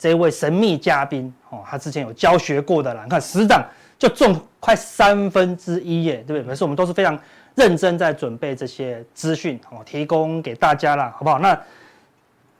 [0.00, 3.64] 这位神秘嘉宾哦，他之前有教学过的啦，你看十档
[3.98, 6.50] 就中快三分之一耶，对不对？
[6.50, 7.18] 可是我们都是非常
[7.54, 11.38] 认真在准备这些资讯哦，提供给大家啦，好不好？
[11.38, 11.58] 那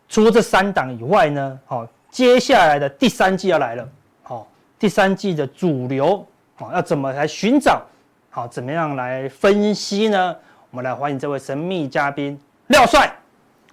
[0.09, 3.89] 除了这三档以外呢，哦，接下来的第三季要来了，
[4.29, 4.47] 哦，
[4.79, 6.27] 第三季的主流
[6.59, 7.83] 哦，要怎么来寻找？
[8.31, 10.35] 好，怎么样来分析呢？
[10.71, 13.11] 我们来欢迎这位神秘嘉宾廖帅。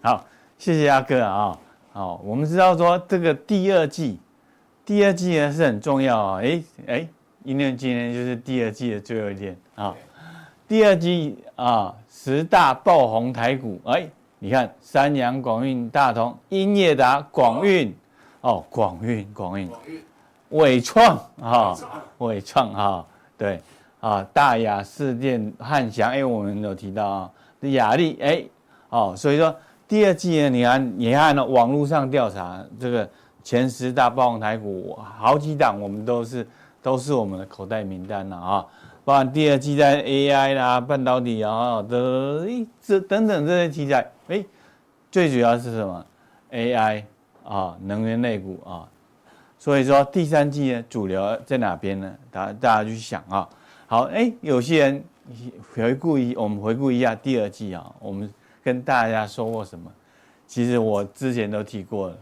[0.02, 0.26] 好，
[0.58, 1.58] 谢谢阿哥啊。
[1.92, 4.20] 好，我们知道说这个第二季，
[4.86, 6.42] 第二季呢是很重要啊。
[6.42, 7.08] 哎哎，
[7.44, 9.96] 因为今天就是第二季的最后一天啊。
[10.68, 17.94] 第二季啊，十大爆红台股，哎，你看三洋、广运、大同、英业达、广运，
[18.42, 19.70] 哦，广运、广运，
[20.50, 21.76] 伟创啊，
[22.20, 23.06] 伟创啊，
[23.38, 23.60] 对
[24.00, 28.44] 啊，大亚、士电、汉翔，哎，我们有提到啊，亚力，哎，
[28.90, 29.56] 哦，所以说。
[29.88, 33.08] 第二季呢，你看，你看呢，网络上调查这个
[33.46, 36.46] 前十大爆红台股，好几档我们都是
[36.82, 38.66] 都是我们的口袋名单了啊。
[39.06, 42.46] 包括第二季在 AI 啦、半导体啊的
[42.82, 44.44] 这等等这些题材，哎，
[45.12, 46.06] 最主要是什么
[46.52, 47.04] ？AI
[47.44, 48.90] 啊，能源类股啊。
[49.60, 52.14] 所以说第三季呢，主流在哪边呢？
[52.30, 53.48] 大大家去想啊。
[53.88, 55.04] 好，哎，有些人
[55.74, 58.30] 回顾一，我们回顾一下第二季啊，我们。
[58.66, 59.92] 跟大家说过什么？
[60.48, 62.18] 其实我之前都提过了，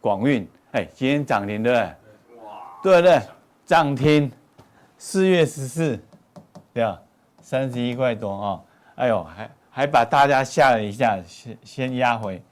[0.00, 3.00] 广运，哎，今天涨停对不对？
[3.00, 3.22] 对对？
[3.64, 4.30] 涨停，
[4.96, 5.98] 四月十四，
[6.72, 7.00] 对啊？
[7.40, 8.60] 三十一块多啊、哦！
[8.96, 12.42] 哎呦，还还把大家吓了一下，先先压回，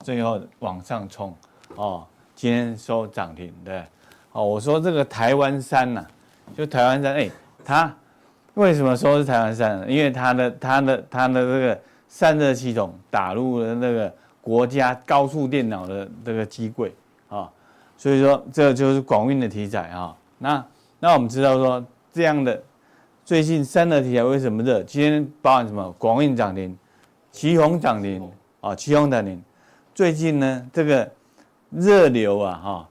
[0.00, 1.34] 最后往上冲，
[1.76, 3.82] 哦，今天收涨停，对，
[4.32, 6.06] 哦，我说这个台湾山呐、
[6.56, 7.30] 就台湾山，哎，
[7.64, 7.94] 它
[8.54, 9.86] 为什么说是台湾山呢？
[9.88, 11.80] 因为它的它的它的这个。
[12.14, 16.94] 散热系统打入了那个国家高速电脑的这个机柜，
[18.02, 20.12] 所以说这就是广运的题材啊。
[20.38, 20.66] 那
[20.98, 22.60] 那我们知道说这样的
[23.24, 24.82] 最近三的题材为什么热？
[24.82, 25.94] 今天包含什么？
[25.98, 26.76] 广运涨停，
[27.30, 28.28] 奇宏涨停
[28.60, 29.40] 啊，奇宏涨停。
[29.94, 31.08] 最近呢，这个
[31.70, 32.88] 热流啊哈，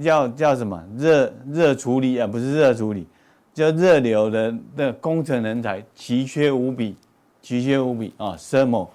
[0.00, 0.84] 要叫什么？
[0.98, 3.06] 热热处理啊，不是热处理，
[3.54, 6.94] 叫热流的的工程人才奇缺无比。
[7.40, 8.88] 奇缺无比啊，thermal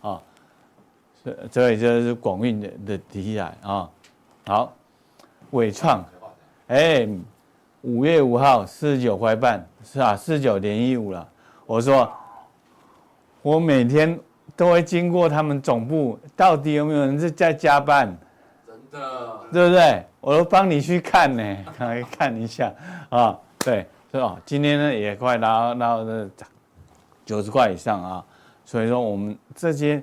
[0.00, 0.20] 啊，
[1.24, 3.88] 这这也是广运的的题材啊。
[4.46, 4.76] 好，
[5.54, 6.04] 纬创，
[6.66, 7.08] 哎，
[7.82, 11.28] 五月五号四十九块半是啊，四十九点一五了。
[11.64, 12.12] 我说，
[13.40, 14.18] 我每天
[14.56, 18.12] 都会经过他们总部，到底有没有人是在加班？
[18.66, 20.04] 真的，对不对？
[20.20, 22.72] 我都帮你去看呢，来 看一下
[23.10, 23.38] 啊。
[23.58, 24.36] 对，是吧？
[24.44, 26.28] 今天呢也快到到这。
[27.24, 28.24] 九十块以上啊，
[28.66, 30.02] 所以说我们这些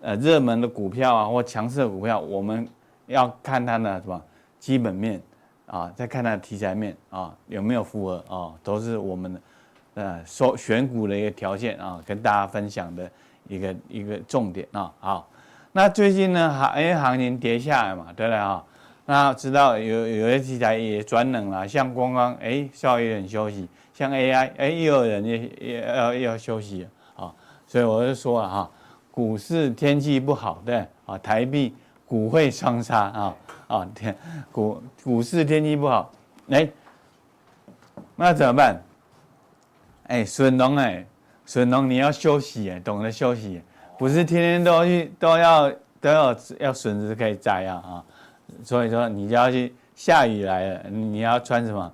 [0.00, 2.66] 呃热门的股票啊，或强势的股票，我们
[3.06, 4.20] 要看它的什么
[4.60, 5.20] 基本面
[5.66, 9.40] 啊，再看它的题材面啊，有没有符合啊，都是我们的
[9.94, 13.10] 呃说选股的一个条件啊，跟大家分享的
[13.48, 14.92] 一个一个重点啊。
[15.00, 15.28] 好，
[15.72, 18.62] 那最近呢行因为行情跌下来嘛，对不对啊？
[19.06, 23.66] 那知道有有些题材也转冷了，像刚刚哎稍微有点休息。
[23.92, 27.30] 像 AI，哎，又有人也也要要休息啊，
[27.66, 28.70] 所以我就说了哈，
[29.10, 31.74] 股市天气不好，对啊，台币
[32.06, 33.36] 股汇双杀啊
[33.70, 34.16] 啊天，
[34.50, 36.10] 股股市天气不好，
[36.50, 36.68] 哎，
[38.16, 38.82] 那怎么办？
[40.08, 41.06] 哎，笋农哎，
[41.46, 43.62] 笋农你要休息哎，懂得休息，
[43.96, 48.04] 不是天天都去都要都要要笋子可以摘啊啊，
[48.64, 51.92] 所以说你就要去下雨来了，你要穿什么？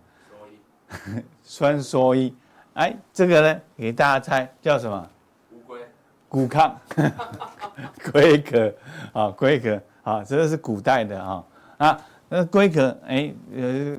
[1.44, 2.34] 穿蓑衣。
[2.72, 5.08] 哎，这个呢，给大家猜叫什么？
[5.52, 5.80] 乌龟。
[6.26, 6.74] 古康，
[8.10, 8.74] 龟壳
[9.12, 11.44] 啊，龟壳啊，这个是古代的啊
[11.78, 13.96] 啊，那龟壳哎呃，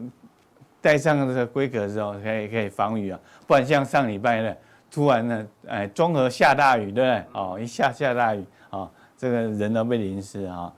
[0.81, 4.55] 戴上这个龟壳之后，可以可以防雨啊，不然像上礼拜呢，
[4.89, 7.23] 突然呢，哎，中和下大雨，对不对？
[7.33, 10.73] 哦，一下下大雨啊，这个人都被淋湿啊，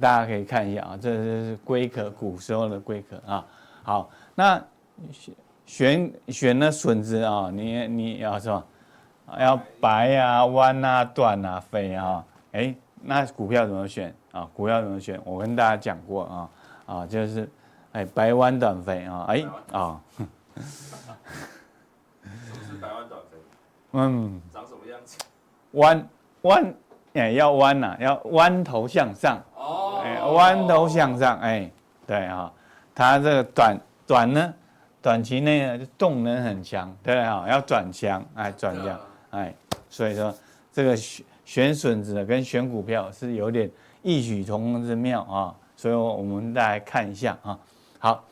[0.00, 3.46] 大家可以看一下啊，这是龟壳，古时候的龟壳啊。
[3.82, 4.62] 好，那。
[5.10, 5.34] 选
[5.66, 8.64] 选选了笋子啊，你你要什么？
[9.40, 12.24] 要白啊、弯啊、短啊、肥啊。
[12.52, 14.48] 哎，那股票怎么选啊？
[14.52, 15.18] 股票怎么选？
[15.24, 16.50] 我跟大家讲过啊
[16.86, 17.48] 啊，就是
[17.92, 19.24] 哎白弯短肥啊。
[19.28, 20.00] 哎啊，
[20.58, 20.94] 是
[22.80, 23.38] 白弯短肥。
[23.92, 24.40] 嗯。
[24.52, 25.16] 长什么样子？
[25.72, 26.08] 弯
[26.42, 26.74] 弯
[27.14, 29.40] 哎要弯呐，要弯头向上。
[29.54, 30.02] 哦。
[30.04, 31.70] 哎，弯头向上哎，
[32.06, 32.52] 对啊，
[32.94, 34.54] 它这个短短呢？
[35.00, 38.98] 短期内呢，就动能很强，对啊，要转强，哎，转强，
[39.32, 39.54] 哎，
[39.90, 40.34] 所以说
[40.72, 43.70] 这个选选笋子的跟选股票是有点
[44.04, 47.58] 异曲同工之妙啊，所以我们再来看一下啊。
[47.98, 48.24] 好，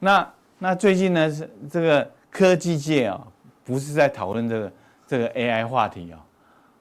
[0.00, 3.20] 那那最近呢是这个科技界啊，
[3.62, 4.72] 不是在讨论这个
[5.06, 6.18] 这个 AI 话题啊，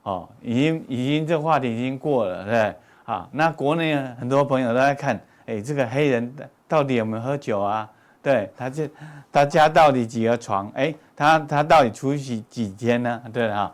[0.03, 6.33] 哦，已经已经这话题已经过了，对，啊，那国内很多朋友都在看，哎，这个黑人
[6.67, 7.87] 到底有没有喝酒啊？
[8.23, 8.89] 对，他这
[9.31, 10.71] 他家到底几个床？
[10.73, 13.21] 哎，他他到底出去几天呢？
[13.33, 13.69] 对啊，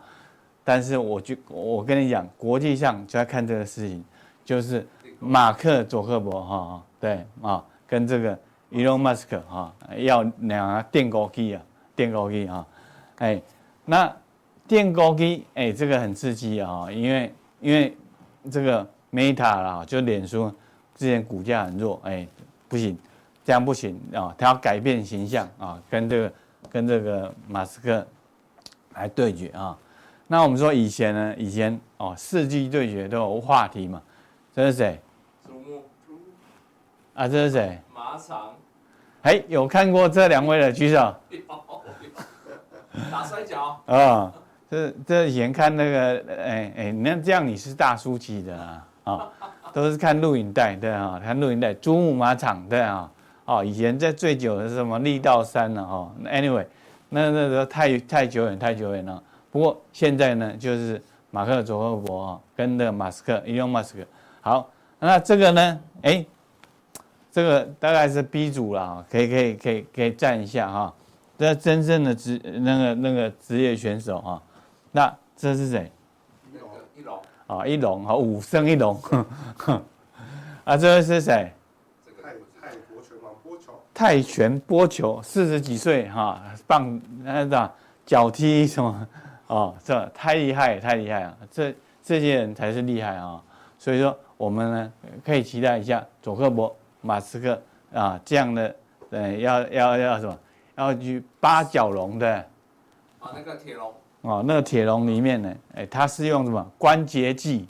[0.64, 4.02] 但是我就我跟你讲，国际上就在看这个事情，
[4.48, 8.34] 就是马克佐克伯哈，对啊，跟这个
[8.72, 11.62] Elon Musk 哈要两个电高机啊，
[11.94, 12.66] 电高机啊，
[13.16, 13.42] 哎，
[13.84, 14.10] 那
[14.66, 17.94] 电高机哎，这个很刺激啊，因为因为
[18.50, 20.50] 这个 Meta 啦，就脸书
[20.94, 22.26] 之前股价很弱，哎，
[22.68, 22.96] 不行。
[23.44, 24.34] 这样不行啊！
[24.36, 26.32] 他要改变形象啊，跟这个
[26.70, 28.06] 跟这个马斯克
[28.94, 29.76] 来对决啊。
[30.26, 34.02] 那我们说以前呢，以前哦，世纪对决都有话题嘛。
[34.58, 35.00] 这是谁？
[35.46, 35.84] 猪木。
[37.14, 37.78] 啊，这是谁？
[37.94, 38.56] 马场。
[39.22, 41.14] 哎，有看过这两位的举手。
[43.08, 43.80] 打摔跤。
[43.86, 44.32] 啊，
[44.68, 49.30] 这这以前看那个，哎哎，那这样你是大叔级的啊啊，
[49.72, 53.08] 都是看录影带对啊，看录影带，猪木马场对啊。
[53.44, 56.10] 哦，以前在最久的是什么力道山了哦。
[56.24, 56.66] Anyway，
[57.10, 59.22] 那那个太太久远太久远了。
[59.52, 64.04] 不过现在呢，就是马克·佐克伯啊，跟那个马斯克，伊隆马斯克。
[64.48, 65.80] 好，那这个呢？
[66.00, 66.24] 哎，
[67.30, 70.94] 这个大概是 B 组了，可以可以可以可以站一下哈。
[71.36, 74.42] 这真正的职那个那个职业选手哈。
[74.90, 75.92] 那这是谁？
[76.96, 77.20] 一龙。
[77.46, 78.98] 啊，一龙啊，五胜一龙。
[80.64, 81.52] 啊，这位是谁？
[83.92, 87.70] 泰拳波球，四十几岁哈，棒那个
[88.06, 89.06] 脚踢什么
[89.48, 93.42] 哦，这太厉害，太厉害了，这这些人才是厉害啊！
[93.78, 97.60] 所以说我们呢可以期待一下佐克伯、马斯克
[97.92, 98.74] 啊这样的，
[99.10, 100.38] 呃，要要要什么？
[100.76, 102.36] 要去八角笼的
[103.18, 107.68] 啊，那个铁笼哦，那个铁笼里面呢，哎，它是用什么关节剂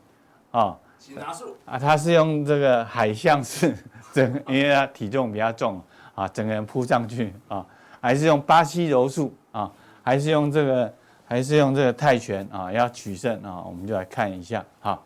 [0.53, 0.79] 啊？
[0.99, 3.75] 擒拿术啊，它是用这个海象式，
[4.15, 5.83] 整因为它体重比较重。
[6.15, 7.65] 啊，整个人扑上去啊，
[8.01, 9.71] 还是用巴西柔术啊，
[10.03, 10.93] 还是用这个，
[11.25, 15.01] 还是用这个泰拳啊，要取胜啊，我们就来看一下哈。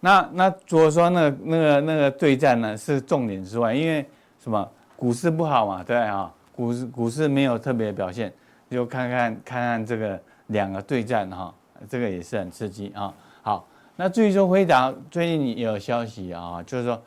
[0.00, 4.04] 那那如果说那那个那个对战呢是重点之外，因为
[4.40, 4.68] 什么？
[4.96, 8.32] 股市不好嘛，对啊，股市股市没有特别表现，
[8.70, 11.54] 就看看看看这个两个对战哈，
[11.88, 13.12] 这个也是很刺激啊。
[13.42, 17.00] 好，那至于说辉达最近也有消息啊，就是说。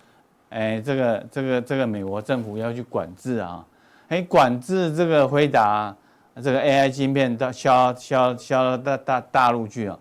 [0.52, 3.64] 哎，这个这个这个美国政府要去管制啊，
[4.08, 5.96] 哎，管制这个辉达
[6.38, 10.00] 这个 AI 晶片到销销销到大大陆去啊，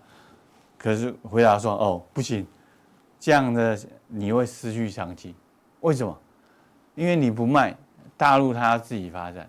[0.79, 2.47] 可是回答说哦不行，
[3.21, 5.35] 这样的你会失去商机，
[5.81, 6.17] 为什么？
[6.95, 7.77] 因为你不卖，
[8.17, 9.49] 大陆它要自己发展，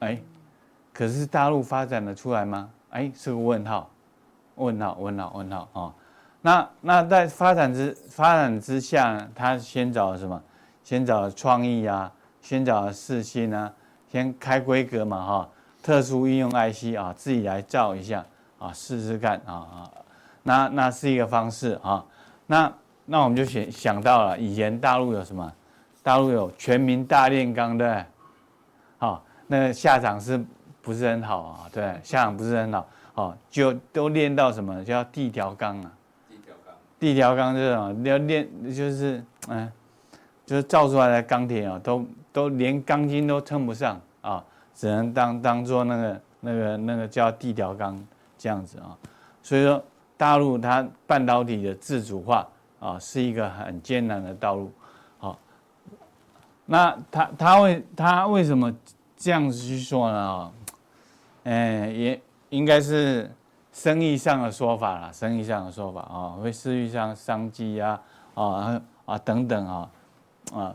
[0.00, 0.20] 哎，
[0.92, 2.70] 可是大陆发展的出来吗？
[2.90, 3.88] 哎，是个问号，
[4.56, 5.94] 问号问号问号啊。
[6.42, 10.42] 那那在发展之发展之下，他先找什么？
[10.82, 13.72] 先找创意啊，先找四星啊，
[14.10, 15.48] 先开规格嘛哈，
[15.82, 18.24] 特殊应用 IC 啊，自己来造一下
[18.58, 19.90] 啊，试试看啊啊，
[20.42, 22.04] 那那是一个方式啊。
[22.50, 22.72] 那
[23.06, 25.52] 那我们就想想到了，以前大陆有什么？
[26.02, 28.04] 大陆有全民大炼钢，对不对？
[28.98, 30.44] 好，那个下场是
[30.82, 35.92] 不是很好啊，对，下场不是很好，哦，就都练到什么叫地条钢啊？
[36.28, 39.70] 地条钢，地条钢这种要练就是嗯，
[40.44, 44.44] 就是造出来的钢铁啊，都都连钢筋都称不上啊，
[44.74, 48.04] 只能当当做那个那个那个叫地条钢
[48.36, 48.98] 这样子啊，
[49.40, 49.80] 所以说
[50.20, 52.46] 大陆它半导体的自主化
[52.78, 54.70] 啊，是一个很艰难的道路。
[55.18, 55.38] 好
[56.66, 58.70] 那他他为他为什么
[59.16, 60.18] 这样子去说呢？
[60.18, 60.52] 啊，
[61.44, 63.34] 嗯，也应该是
[63.72, 67.98] 生意上的说法啦，生意上的说法啊，会失去上商机啊，
[68.34, 69.90] 啊啊等等啊，
[70.52, 70.74] 啊，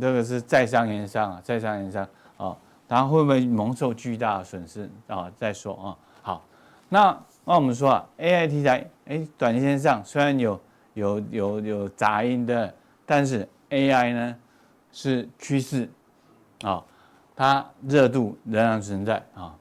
[0.00, 2.56] 这个是在商言商啊，在商言商啊，
[2.88, 5.30] 他会不会蒙受巨大的损失啊？
[5.36, 6.42] 再说啊，好，
[6.88, 10.60] 那那我们说啊，AI 题材，哎，短线上虽然有
[10.94, 12.74] 有有有杂音的，
[13.04, 14.36] 但是 AI 呢？
[14.92, 15.90] 是趋势，
[16.62, 16.82] 啊，
[17.34, 19.54] 它热度仍然存在啊。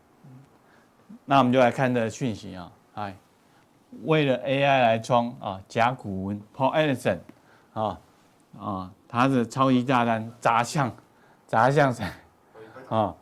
[1.26, 3.14] 那我们就来看这个讯息啊，哎，
[4.04, 7.18] 为了 AI 来冲啊，甲骨文 Paul Edison
[7.74, 8.00] 啊
[8.58, 10.90] 啊，他是超级大单砸向
[11.48, 12.06] 砸向谁
[12.88, 13.14] 啊？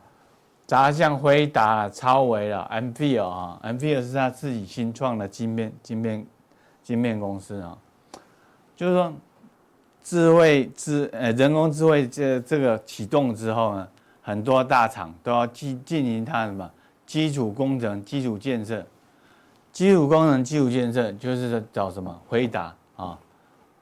[0.74, 6.26] 砸向辉达、超维了 Ampere 啊，Ampere 是他自己新创的晶片晶片
[6.82, 7.78] 晶片公司啊，
[8.74, 9.12] 就是说。
[10.02, 13.88] 智慧智呃人工智慧这这个启动之后呢，
[14.20, 16.70] 很多大厂都要进进行它什么
[17.06, 18.84] 基础工程、基础建设。
[19.72, 23.18] 基础工程、基础建设就是找什么辉达啊、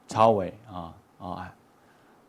[0.07, 1.53] 超维啊啊，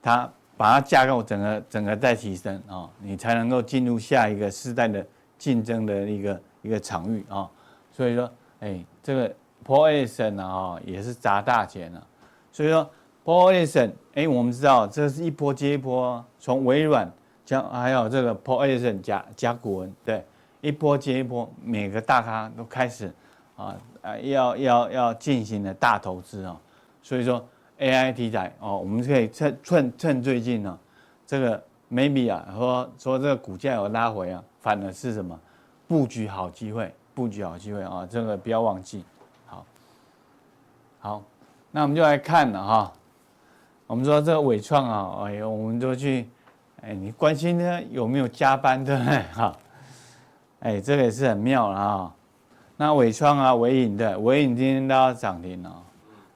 [0.02, 5.07] 它把它架构整个整个再提升啊，你才能够进入下一个时代的
[5.38, 7.48] 竞争的一个一个场域啊。
[7.92, 8.30] 所以说，
[8.61, 9.34] 哎，这个
[9.64, 12.07] Paul Edison 啊也是砸大钱了，
[12.52, 12.88] 所以说。
[13.26, 17.11] Paul Edison，哎，我们知道这是一波接一波，从微软
[17.42, 20.22] 将还有这个 Paul Edison 甲甲骨文，对，
[20.61, 23.11] 一波接一波，每个大咖都开始
[23.57, 26.61] 啊啊要要要进行的大投资啊，
[27.02, 27.42] 所以说
[27.79, 30.79] AI 题材哦，我们可以趁趁趁最近呢，
[31.27, 35.39] 这个 maybe 啊说说这个股价有拉回啊，反而是什么
[35.89, 39.05] 布局好机会，布局好机会啊，这个不要忘记，
[39.47, 39.66] 好，
[41.01, 41.22] 好，
[41.70, 42.93] 那我们就来看了哈。
[43.87, 46.27] 我们说这个纬创啊，哎呦，我们就去，
[46.81, 49.22] 哎，你关心他有没有加班，对不对？
[49.35, 49.57] 哈，
[50.61, 52.14] 哎，这个也是很妙了啊。
[52.77, 55.84] 那纬创啊，纬颖的，纬颖今天都要涨停了，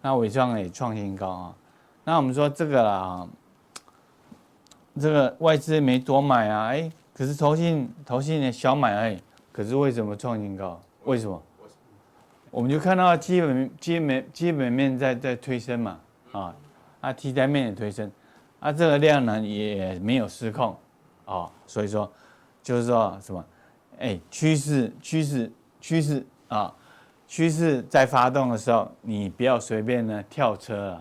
[0.03, 1.55] 那纬创也创新高啊。
[2.05, 3.29] 那我们说这个啦，
[4.99, 9.23] 这个外资没多买啊，哎，可是投信投信也小买而已，
[9.53, 10.81] 可是为什么创新高？
[11.05, 11.43] 为什么？
[12.51, 15.99] 我们就看到基本基本基本面在在推升嘛，
[16.33, 16.55] 啊。
[17.01, 18.11] 啊，题材面也推升，
[18.59, 20.77] 啊，这个量呢也没有失控，
[21.27, 22.11] 哦，所以说
[22.61, 23.45] 就是说什么，
[24.01, 26.75] 哎，趋势趋势趋势啊，
[27.29, 30.99] 趋势在发动的时候，你不要随便呢跳车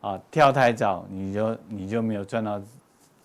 [0.00, 2.60] 啊，啊，跳太早你就你就没有赚到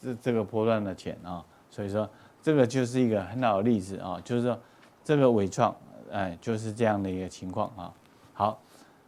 [0.01, 2.09] 这这个波段的钱啊，所以说
[2.41, 4.57] 这个就是一个很好的例子啊，就是说
[5.03, 5.75] 这个纬创，
[6.11, 7.93] 哎，就是这样的一个情况啊，
[8.33, 8.59] 好。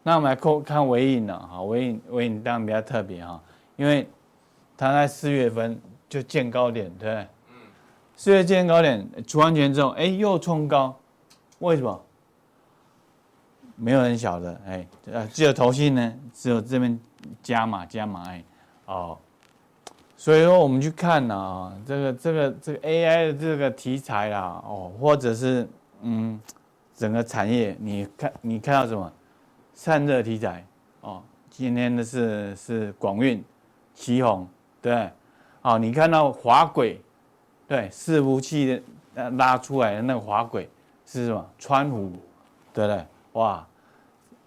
[0.05, 3.41] 那我们来看看纬颖呢，哈，尾影尾影当然比较特别哈，
[3.77, 4.05] 因为
[4.75, 7.15] 它在四月份就见高点，对不对？
[7.51, 7.55] 嗯。
[8.17, 10.93] 四月见高点，除完权之后，哎，又冲高，
[11.59, 12.05] 为什么？
[13.75, 16.99] 没有人晓得，哎，呃，只有投信呢，只有这边
[17.41, 18.43] 加码加码，哎，
[18.85, 19.17] 哦，
[20.15, 25.67] 所以说我们去看呢，啊，这个这个这个 AI 的这个题材啦，哦，或者是
[26.01, 26.39] 嗯，
[26.95, 29.11] 整个产业，你看你看到什么？
[29.75, 30.63] 散热题材
[31.01, 33.43] 哦，今天的是是广运、
[33.95, 34.47] 奇宏，
[34.79, 35.09] 对，
[35.63, 37.01] 哦，你看到滑轨，
[37.67, 38.79] 对，伺服器
[39.15, 40.69] 的拉出来的那个滑轨
[41.07, 41.43] 是什么？
[41.57, 42.11] 川湖，
[42.71, 43.05] 对不对？
[43.33, 43.67] 哇，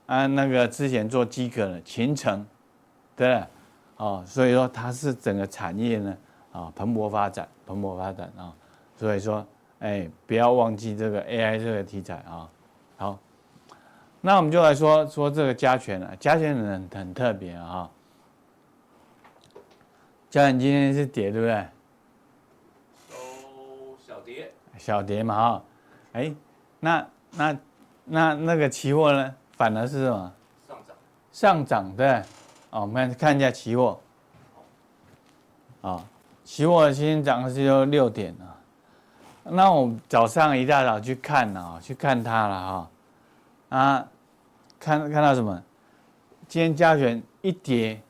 [0.06, 2.46] 啊，那个之前做机壳的秦城，
[3.14, 3.46] 对不对？
[3.96, 6.16] 哦，所以说它是整个产业呢
[6.52, 8.52] 啊蓬勃发展，蓬勃发展啊，
[8.96, 9.46] 所以说
[9.78, 12.48] 哎，不要忘记这个 AI 这个题材啊，
[12.96, 13.18] 好。
[14.22, 17.88] 那我们就来说说这个加权了，加权很很特别啊。
[20.28, 21.66] 加权今天是跌，对不对？
[23.08, 24.52] 都小跌。
[24.78, 25.64] 小跌嘛哈，
[26.14, 26.34] 哎，
[26.80, 27.06] 那
[27.36, 27.56] 那
[28.06, 30.32] 那那个期货呢，反而是什么？
[30.66, 30.96] 上涨。
[31.32, 32.22] 上涨对。
[32.70, 34.00] 哦，我们看一下期货。
[35.82, 36.02] 啊，
[36.44, 38.56] 期货今天涨的是有六点啊。
[39.44, 42.88] 那我早上一大早去看啊，去看它了
[43.70, 44.08] 哈，啊。
[44.78, 45.60] 看看到什么？
[46.46, 48.00] 今天加权一跌，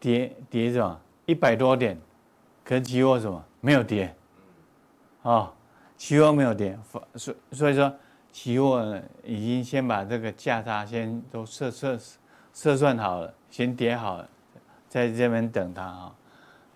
[0.00, 0.98] 跌跌什么？
[1.26, 1.96] 一百多点，
[2.64, 3.44] 可是期货什么？
[3.60, 4.12] 没有跌。
[5.22, 5.52] 哦，
[5.96, 6.76] 期货没有跌，
[7.14, 7.94] 所所以说
[8.32, 11.98] 期货已经先把这个价差先都测测
[12.52, 14.28] 测算好了，先叠好了，
[14.88, 16.14] 在这边等它啊。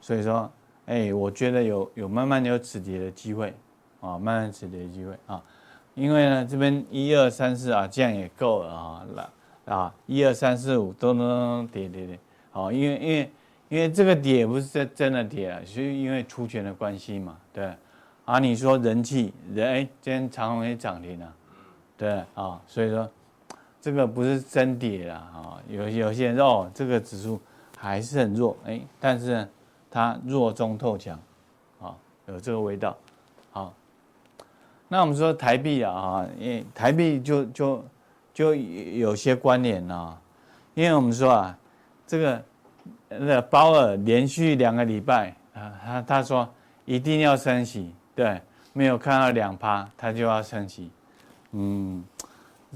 [0.00, 0.48] 所以说，
[0.84, 3.54] 哎，我觉得有有慢慢有止跌的机会
[4.00, 5.42] 啊，慢慢止跌的机会啊。
[5.94, 12.18] 因为呢，这边一二三四啊，这样也够了啊，来啊，一二三四五都能跌跌跌，
[12.50, 13.30] 好，因为因为
[13.70, 17.72] 因为这个跌不是真真的跌啊，是因为出权的关系嘛，对。
[18.26, 21.32] 啊，你说人气人哎，今天长虹也涨停了，
[21.96, 23.08] 对啊，所以说
[23.80, 27.40] 这个不是真跌啊，啊，有有些人哦，这个指数
[27.76, 29.48] 还是很弱，哎，但是呢，
[29.90, 31.18] 它弱中透强，
[31.80, 31.94] 啊，
[32.26, 32.96] 有这个味道，
[33.50, 33.72] 好。
[34.88, 37.84] 那我们说台币啊，哈，因为台币就就
[38.32, 40.16] 就有些关联啊，
[40.74, 41.58] 因为我们说啊，
[42.06, 42.42] 这个
[43.08, 46.48] 那鲍尔连续两个礼拜啊，他他说
[46.84, 48.40] 一定要升息，对，
[48.72, 50.88] 没有看到两趴，他就要升息，
[51.58, 52.04] 嗯，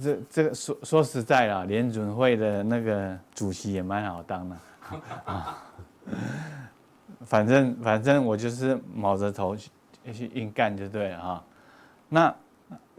[0.00, 4.56] 这这个说说实在啦，联准会的那个主席也蛮好当的
[5.26, 5.62] 啊，
[7.26, 9.70] 反正反正我就是卯着头去
[10.14, 11.44] 去硬干就对了哈。
[12.08, 12.34] 那，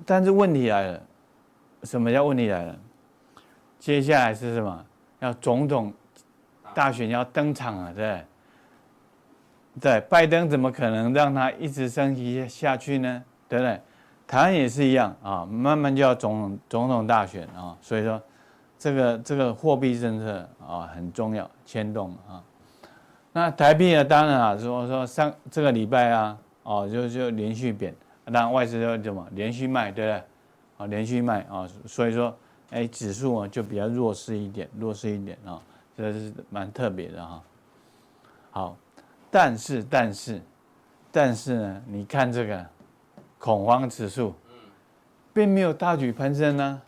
[0.05, 1.01] 但是问题来了，
[1.84, 2.75] 什么叫问题来了？
[3.79, 4.86] 接下来是什么？
[5.19, 5.91] 要总统
[6.75, 8.25] 大选要登场了，对？
[9.79, 13.23] 对，拜登怎么可能让他一直升级下去呢？
[13.49, 13.82] 对不对？
[14.32, 18.21] 台湾也是一样啊，慢慢就要总统总统大选啊，所以说
[18.79, 22.41] 这个这个货币政策啊很重要，牵动啊。
[23.34, 24.05] 那台币呢？
[24.05, 27.93] 当然啊，说说上这个礼拜啊，哦就就连续贬。
[28.23, 30.23] 那外资就怎么连续卖，对不对？
[30.77, 32.34] 啊，连续卖啊，所以说，
[32.69, 35.61] 哎，指数啊就比较弱势一点，弱势一点啊，
[35.97, 37.43] 这是蛮特别的哈。
[38.51, 38.77] 好，
[39.29, 40.41] 但是但是
[41.11, 42.65] 但是呢，你看这个
[43.41, 44.33] 恐慌指数，
[45.33, 46.81] 并没有大举攀升呢，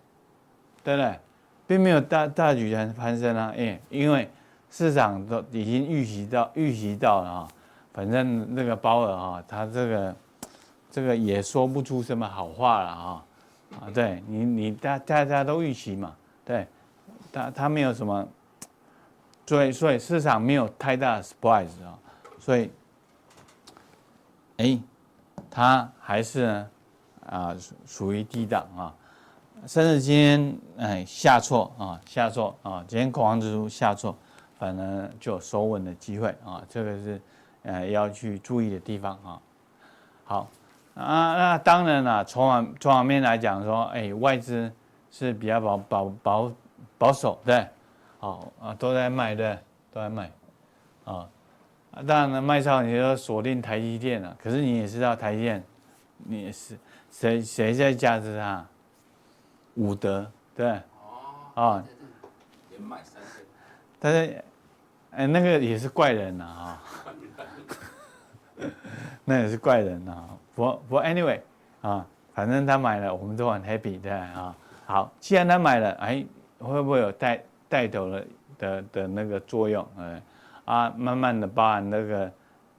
[0.85, 1.19] 对不对？
[1.67, 4.29] 并没有大大举攀升啊，哎，因为
[4.69, 7.47] 市场都已经预习到预习到了啊，
[7.91, 10.15] 反正那个鲍尔啊，他这个。
[10.95, 13.25] 这个也说不出什么好话了啊！
[13.81, 16.67] 啊，对你，你大大家都预期嘛，对，
[17.31, 18.23] 他他没有什么，
[19.47, 21.97] 所以所以市场没有太大的 surprise 啊，
[22.39, 22.69] 所以，
[24.57, 24.79] 哎，
[25.55, 26.65] 它还是
[27.29, 28.95] 啊属于低档啊，
[29.67, 34.17] 甚至今天哎下挫啊下挫啊，今天恐慌指数下挫，
[34.57, 37.21] 反而就收稳的机会啊，这个是
[37.61, 39.39] 呃要去注意的地方啊，
[40.25, 40.47] 好。
[40.95, 44.71] 啊，那当然了，从网从网面来讲说，哎，外资
[45.09, 46.51] 是比较保保保
[46.99, 47.67] 保守，对，
[48.19, 49.57] 好啊，都在卖，对，
[49.91, 50.31] 都在卖，
[51.03, 51.27] 啊，
[52.07, 55.63] 当然了，卖超你就锁定台积电了，可是你也知道台积电，
[56.17, 56.77] 你也是
[57.11, 58.65] 谁谁在价值它？
[59.75, 60.69] 伍德，对，
[61.53, 61.83] 哦，啊，
[62.69, 63.43] 连买三千，
[63.99, 64.43] 但是，
[65.11, 66.83] 哎，那个也是怪人呐，啊，
[69.25, 70.29] 那也是怪人呐。
[70.55, 71.39] 不不，anyway，
[71.81, 74.55] 啊，反正他买了，我们都很 happy，对啊。
[74.85, 76.23] 好，既然他买了，哎，
[76.59, 78.23] 会不会有带带头了
[78.59, 79.87] 的的那个作用？
[79.97, 80.21] 哎，
[80.65, 82.31] 啊，慢慢的包含那个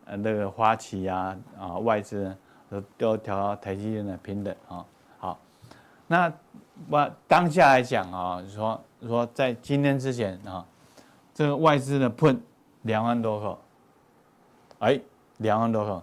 [0.07, 2.37] 呃那个花旗啊啊外资
[2.69, 4.85] 都都调到台积电的平等啊。
[5.19, 5.39] 好，
[6.07, 6.33] 那
[6.89, 10.65] 我当下来讲啊，说说在今天之前啊，
[11.33, 12.39] 这个外资的 put
[12.83, 13.59] 两万多口，
[14.79, 15.01] 哎，
[15.39, 16.03] 两万多口，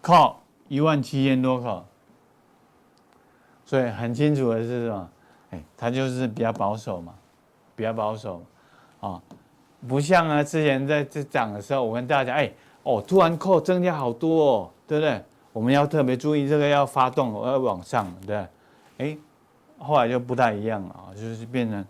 [0.00, 0.40] 靠。
[0.68, 1.86] 一万七千多口，
[3.64, 5.10] 所以很清楚的是什么？
[5.50, 7.14] 哎，他就是比较保守嘛，
[7.76, 8.42] 比较保守，
[8.98, 9.22] 啊，
[9.86, 15.22] 不像啊之前在这涨的时候，我跟大家讲，哎，哦，突然扣增加好多哦，对不对？
[15.52, 18.46] 我们要特别注意这个要发动，要往上，对，
[18.98, 19.16] 哎，
[19.78, 21.84] 后来就不太一样了啊，就是变成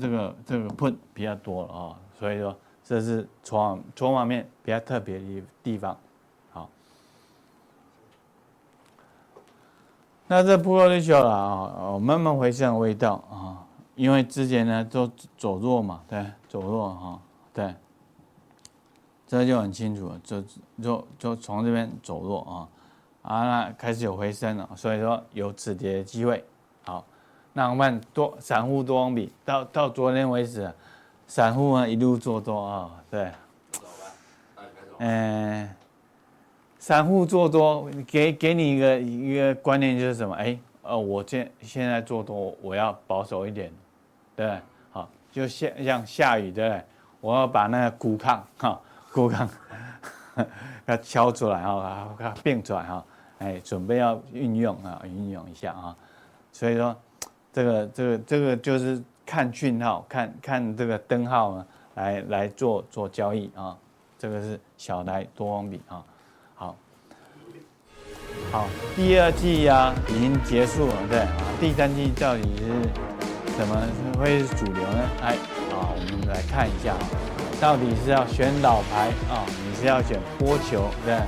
[0.00, 5.96] 这个这个碰比较多了啊，所以说这是从从方面比较特别的地方。
[6.50, 6.68] 好
[10.26, 13.37] 那这不够就了啊，慢慢回升味道啊，
[13.98, 17.20] 因为之前呢都走弱嘛，对，走弱哈，
[17.52, 17.74] 对，
[19.26, 20.40] 这就很清楚了，就
[20.80, 22.68] 就就从这边走弱啊，
[23.22, 26.44] 啊，那开始有回升了，所以说有止跌的机会。
[26.84, 27.04] 好，
[27.52, 30.72] 那我们多散户多方比到到昨天为止，
[31.26, 33.32] 散户呢一路做多啊，对，
[34.98, 35.68] 嗯。
[36.80, 40.34] 散户做多，给给你一个一个观念就是什么？
[40.36, 43.70] 哎，呃，我现现在做多，我要保守一点，
[44.38, 44.56] 对，
[44.92, 46.84] 好，就像像下雨，对不对？
[47.20, 48.80] 我要把那个骨抗哈，
[49.12, 49.50] 骨抗，
[50.86, 53.04] 要敲出来哈，给它并出来哈，
[53.40, 55.96] 哎，准备要运用啊，运用一下啊。
[56.52, 56.96] 所以说，
[57.52, 61.66] 这个这个这个就是看讯号，看看这个灯号呢，
[61.96, 63.76] 来来做做交易啊。
[64.20, 66.04] 这个是小台多空比啊。
[66.54, 66.76] 好，
[68.52, 71.28] 好，第二季呀、啊、已经结束了，对啊。
[71.58, 72.88] 第三季到底是
[73.58, 73.76] 什么
[74.16, 75.10] 会是主流呢？
[75.20, 75.34] 哎，
[75.74, 77.02] 啊，我们来看一下啊，
[77.60, 81.18] 到底是要选老牌啊，你是要选波球对，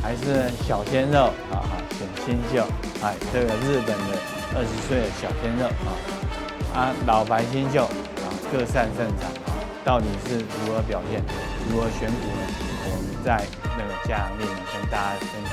[0.00, 1.60] 还是小鲜肉啊？
[1.92, 2.64] 选新秀？
[3.02, 4.16] 哎，这个日本的
[4.56, 5.92] 二十岁的小鲜肉啊，
[6.72, 9.52] 啊，老牌新秀啊，各擅胜场啊，
[9.84, 11.22] 到底是如何表现？
[11.68, 12.48] 如何选股呢？
[12.88, 13.44] 我们在
[13.76, 15.43] 那个加强錠呢，跟大家分。